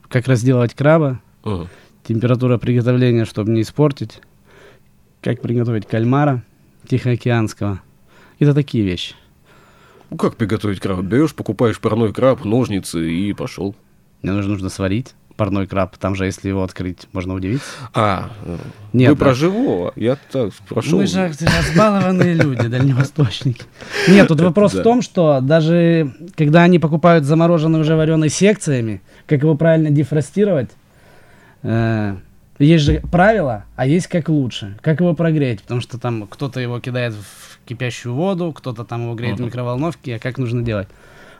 как 0.08 0.28
разделывать 0.28 0.74
краба, 0.74 1.20
uh-huh. 1.42 1.66
температура 2.06 2.56
приготовления, 2.58 3.24
чтобы 3.24 3.50
не 3.50 3.62
испортить, 3.62 4.20
как 5.20 5.40
приготовить 5.40 5.88
кальмара– 5.88 6.44
Тихоокеанского. 6.88 7.80
Это 8.38 8.54
такие 8.54 8.84
вещи. 8.84 9.14
Ну, 10.10 10.16
как 10.16 10.36
приготовить 10.36 10.80
краб? 10.80 11.00
Берешь, 11.00 11.34
покупаешь 11.34 11.78
парной 11.78 12.12
краб, 12.12 12.44
ножницы 12.44 13.10
и 13.10 13.32
пошел. 13.32 13.76
Мне 14.22 14.32
нужно, 14.32 14.52
нужно 14.52 14.68
сварить 14.68 15.14
парной 15.40 15.66
краб. 15.66 15.96
Там 15.96 16.14
же, 16.16 16.26
если 16.26 16.48
его 16.48 16.62
открыть, 16.62 17.08
можно 17.12 17.32
удивиться. 17.32 17.64
А, 17.94 18.30
Нет, 18.92 19.08
вы 19.08 19.16
да. 19.16 19.24
про 19.24 19.32
живого. 19.32 19.90
Я 19.96 20.18
так 20.30 20.52
прошел. 20.68 20.98
Мы 20.98 21.06
же 21.06 21.32
разбалованные 21.40 22.34
люди, 22.34 22.66
дальневосточники. 22.68 23.62
Нет, 24.06 24.28
тут 24.28 24.38
вопрос 24.42 24.74
в 24.74 24.82
том, 24.82 25.00
что 25.00 25.40
даже 25.40 26.12
когда 26.36 26.62
они 26.64 26.78
покупают 26.78 27.24
замороженный 27.24 27.80
уже 27.80 27.96
вареный 27.96 28.28
секциями, 28.28 29.00
как 29.24 29.40
его 29.42 29.54
правильно 29.54 29.88
дефростировать, 29.90 30.68
э, 31.62 32.16
есть 32.64 32.84
же 32.84 33.00
правила, 33.10 33.64
а 33.76 33.86
есть 33.86 34.06
как 34.06 34.28
лучше. 34.28 34.76
Как 34.80 35.00
его 35.00 35.14
прогреть? 35.14 35.62
Потому 35.62 35.80
что 35.80 35.98
там 35.98 36.26
кто-то 36.28 36.60
его 36.60 36.80
кидает 36.80 37.14
в 37.14 37.58
кипящую 37.66 38.14
воду, 38.14 38.52
кто-то 38.52 38.84
там 38.84 39.04
его 39.04 39.14
греет 39.14 39.38
в 39.38 39.42
микроволновке. 39.42 40.16
А 40.16 40.18
как 40.18 40.38
нужно 40.38 40.62
делать? 40.62 40.88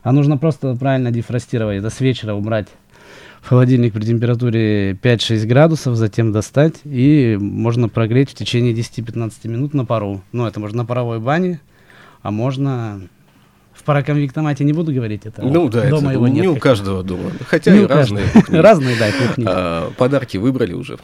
А 0.03 0.13
нужно 0.13 0.39
просто 0.39 0.75
правильно 0.77 1.11
дефростировать. 1.11 1.79
Это 1.79 1.91
с 1.91 2.01
вечера 2.01 2.35
убрать 2.35 2.69
в 3.43 3.49
холодильник 3.49 3.93
при 3.93 4.05
температуре 4.05 4.93
5-6 4.93 5.47
градусов, 5.47 5.97
затем 5.97 6.33
достать, 6.33 6.75
и 6.85 7.39
можно 7.41 7.89
прогреть 7.89 8.31
в 8.31 8.35
течение 8.35 8.75
10-15 8.75 9.49
минут 9.49 9.75
на 9.75 9.85
пару. 9.85 10.23
Ну, 10.33 10.47
это 10.47 10.61
можно 10.61 10.79
на 10.79 10.85
паровой 10.85 11.21
бане, 11.21 11.61
а 12.23 12.31
можно 12.31 13.01
в 13.73 13.83
параконвектомате 13.85 14.65
не 14.65 14.73
буду 14.73 14.93
говорить 14.93 15.25
это. 15.25 15.43
Ну 15.43 15.69
да, 15.69 15.89
дома 15.89 16.11
это 16.11 16.13
его 16.13 16.29
не 16.29 16.41
нет. 16.41 16.51
у 16.51 16.57
каждого 16.57 17.03
дома. 17.03 17.31
Хотя 17.47 17.73
не 17.73 17.85
и 17.85 17.87
разные. 17.87 18.27
Разные, 18.49 18.97
да, 18.99 19.11
кухни. 19.11 19.45
А, 19.49 19.91
подарки 19.97 20.37
выбрали 20.37 20.75
уже 20.75 20.99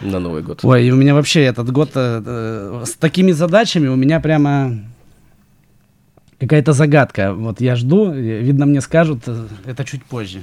на 0.00 0.18
Новый 0.18 0.42
год. 0.42 0.60
Ой, 0.62 0.86
и 0.86 0.90
у 0.90 0.96
меня 0.96 1.14
вообще 1.14 1.42
этот 1.42 1.70
год 1.70 1.90
э, 1.94 2.22
э, 2.24 2.84
с 2.86 2.94
такими 2.94 3.32
задачами 3.32 3.88
у 3.88 3.96
меня 3.96 4.20
прямо 4.20 4.78
какая-то 6.38 6.72
загадка. 6.72 7.32
Вот 7.34 7.60
я 7.60 7.76
жду, 7.76 8.12
видно, 8.12 8.66
мне 8.66 8.80
скажут, 8.80 9.22
э, 9.26 9.46
это 9.64 9.84
чуть 9.84 10.04
позже. 10.04 10.42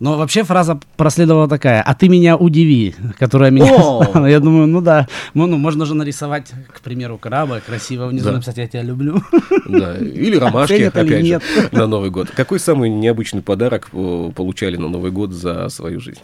Но 0.00 0.16
вообще 0.16 0.44
фраза 0.44 0.78
проследовала 0.96 1.48
такая, 1.48 1.82
а 1.82 1.94
ты 1.94 2.08
меня 2.08 2.36
удиви, 2.36 2.94
которая 3.18 3.50
меня... 3.50 3.66
Я 4.28 4.38
думаю, 4.38 4.68
ну 4.68 4.80
да, 4.80 5.08
ну, 5.34 5.46
ну 5.46 5.58
можно 5.58 5.86
же 5.86 5.94
нарисовать, 5.94 6.52
к 6.72 6.80
примеру, 6.80 7.18
краба, 7.18 7.60
красиво 7.60 8.06
внизу 8.06 8.26
да. 8.26 8.32
написать 8.32 8.58
«я 8.58 8.68
тебя 8.68 8.82
люблю». 8.82 9.20
Да, 9.68 9.96
или 9.96 10.36
ромашки, 10.38 10.82
опять 10.82 11.26
же, 11.26 11.40
на 11.72 11.86
Новый 11.88 12.10
год. 12.10 12.30
Какой 12.30 12.60
самый 12.60 12.90
необычный 12.90 13.42
подарок 13.42 13.88
э, 13.92 14.30
получали 14.36 14.76
на 14.76 14.88
Новый 14.88 15.10
год 15.10 15.32
за 15.32 15.68
свою 15.68 16.00
жизнь? 16.00 16.22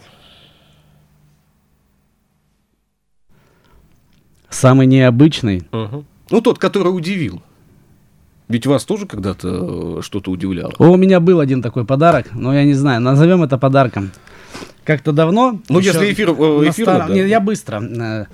Самый 4.49 4.87
необычный? 4.87 5.67
Угу. 5.73 6.05
Ну, 6.29 6.41
тот, 6.41 6.59
который 6.59 6.89
удивил. 6.89 7.41
Ведь 8.47 8.67
вас 8.67 8.83
тоже 8.85 9.05
когда-то 9.07 9.97
э, 9.99 10.01
что-то 10.01 10.31
удивляло? 10.31 10.73
У 10.77 10.95
меня 10.97 11.19
был 11.19 11.39
один 11.39 11.61
такой 11.61 11.85
подарок, 11.85 12.27
но 12.33 12.53
я 12.53 12.63
не 12.63 12.73
знаю, 12.73 13.01
назовем 13.01 13.43
это 13.43 13.57
подарком. 13.57 14.11
Как-то 14.83 15.11
давно... 15.11 15.59
Ну, 15.67 15.79
если 15.79 16.13
эфир, 16.13 16.29
э, 16.29 16.69
эфир 16.69 16.85
старом... 16.85 17.07
да. 17.07 17.13
Нет, 17.15 17.27
я 17.27 17.39
быстро. 17.39 17.81
Э, 17.81 18.25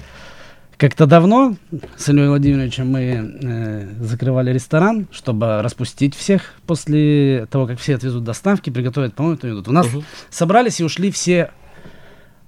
как-то 0.76 1.06
давно 1.06 1.56
с 1.96 2.10
Ильей 2.10 2.28
Владимировичем 2.28 2.92
мы 2.92 3.02
э, 3.02 3.88
закрывали 4.02 4.52
ресторан, 4.52 5.08
чтобы 5.12 5.62
распустить 5.62 6.14
всех 6.14 6.56
после 6.66 7.46
того, 7.50 7.68
как 7.68 7.80
все 7.80 7.96
отвезут 7.96 8.26
доставки, 8.26 8.70
приготовят, 8.70 9.14
по-моему, 9.14 9.38
то 9.38 9.48
идут. 9.48 9.70
У 9.70 9.72
нас 9.72 9.88
угу. 9.88 10.04
собрались 10.30 10.82
и 10.82 10.84
ушли 10.84 11.10
все 11.10 11.52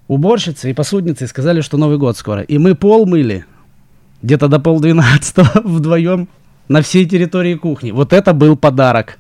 уборщицы 0.08 0.70
и 0.70 0.74
посудницы 0.74 1.24
и 1.24 1.28
сказали, 1.28 1.62
что 1.62 1.78
Новый 1.78 1.98
год 1.98 2.18
скоро. 2.18 2.42
И 2.42 2.58
мы 2.58 2.76
пол 2.76 3.06
мыли 3.06 3.46
где-то 4.22 4.50
до 4.50 4.60
полдвенадцатого 4.60 5.62
вдвоем 5.64 6.28
на 6.68 6.82
всей 6.82 7.06
территории 7.06 7.56
кухни. 7.56 7.92
Вот 7.92 8.14
это 8.14 8.34
был 8.34 8.56
подарок. 8.56 9.18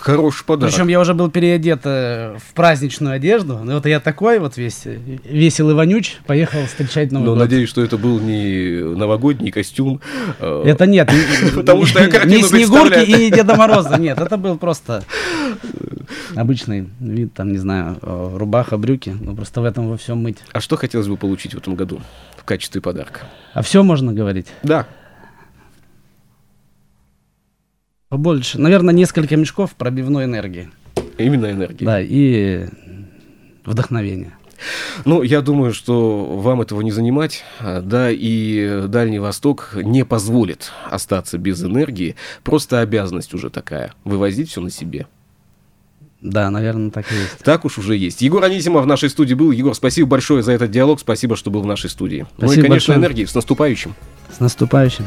Хороший 0.00 0.44
подарок. 0.44 0.72
Причем 0.72 0.88
я 0.88 1.00
уже 1.00 1.12
был 1.14 1.30
переодет 1.30 1.80
э, 1.84 2.36
в 2.38 2.54
праздничную 2.54 3.14
одежду. 3.14 3.60
Ну 3.62 3.74
вот 3.74 3.86
я 3.86 4.00
такой 4.00 4.38
вот 4.38 4.56
весь 4.56 4.86
э, 4.86 4.98
веселый 5.24 5.74
вонюч 5.74 6.16
поехал 6.26 6.64
встречать 6.66 7.12
Новый 7.12 7.26
Но 7.26 7.32
год. 7.32 7.40
надеюсь, 7.40 7.68
что 7.68 7.82
это 7.82 7.98
был 7.98 8.18
не 8.18 8.82
новогодний 8.96 9.50
костюм. 9.50 10.00
Э, 10.38 10.62
это 10.64 10.86
нет. 10.86 11.10
Потому 11.54 11.84
что 11.84 12.00
я 12.00 12.24
Не 12.24 12.42
Снегурки 12.42 13.04
и 13.04 13.14
не 13.14 13.30
Деда 13.30 13.54
Мороза. 13.54 13.98
Нет, 13.98 14.18
это 14.18 14.36
был 14.36 14.56
просто 14.56 15.04
обычный 16.36 16.88
вид, 17.00 17.34
там, 17.34 17.52
не 17.52 17.58
знаю, 17.58 17.98
э, 18.00 18.30
рубаха, 18.36 18.78
брюки. 18.78 19.14
Ну 19.18 19.34
просто 19.36 19.60
в 19.60 19.64
этом 19.64 19.88
во 19.88 19.96
всем 19.96 20.22
мыть. 20.22 20.38
А 20.52 20.60
что 20.60 20.76
хотелось 20.76 21.08
бы 21.08 21.16
получить 21.16 21.54
в 21.54 21.58
этом 21.58 21.74
году 21.74 22.00
в 22.36 22.44
качестве 22.44 22.80
подарка? 22.80 23.20
А 23.52 23.62
все 23.62 23.82
можно 23.82 24.12
говорить? 24.12 24.46
Да. 24.62 24.86
Побольше. 28.12 28.60
Наверное, 28.60 28.92
несколько 28.92 29.38
мешков 29.38 29.74
пробивной 29.74 30.24
энергии. 30.24 30.68
Именно 31.16 31.50
энергии. 31.50 31.86
Да, 31.86 31.98
и 31.98 32.66
вдохновения. 33.64 34.36
Ну, 35.06 35.22
я 35.22 35.40
думаю, 35.40 35.72
что 35.72 36.26
вам 36.26 36.60
этого 36.60 36.82
не 36.82 36.90
занимать, 36.90 37.42
да, 37.58 38.10
и 38.10 38.82
Дальний 38.86 39.18
Восток 39.18 39.70
не 39.76 40.04
позволит 40.04 40.72
остаться 40.90 41.38
без 41.38 41.64
энергии. 41.64 42.14
Просто 42.44 42.80
обязанность 42.80 43.32
уже 43.32 43.48
такая, 43.48 43.94
вывозить 44.04 44.50
все 44.50 44.60
на 44.60 44.68
себе. 44.68 45.06
Да, 46.20 46.50
наверное, 46.50 46.90
так 46.90 47.10
и 47.10 47.14
есть. 47.14 47.38
Так 47.42 47.64
уж 47.64 47.78
уже 47.78 47.96
есть. 47.96 48.20
Егор 48.20 48.44
Анисимов 48.44 48.84
в 48.84 48.86
нашей 48.86 49.08
студии 49.08 49.32
был. 49.32 49.52
Егор, 49.52 49.74
спасибо 49.74 50.10
большое 50.10 50.42
за 50.42 50.52
этот 50.52 50.70
диалог, 50.70 51.00
спасибо, 51.00 51.34
что 51.34 51.50
был 51.50 51.62
в 51.62 51.66
нашей 51.66 51.88
студии. 51.88 52.26
Спасибо 52.36 52.46
ну 52.46 52.52
и, 52.52 52.56
конечно, 52.56 52.68
большое. 52.68 52.98
энергии. 52.98 53.24
С 53.24 53.34
наступающим. 53.34 53.94
С 54.36 54.38
наступающим. 54.38 55.06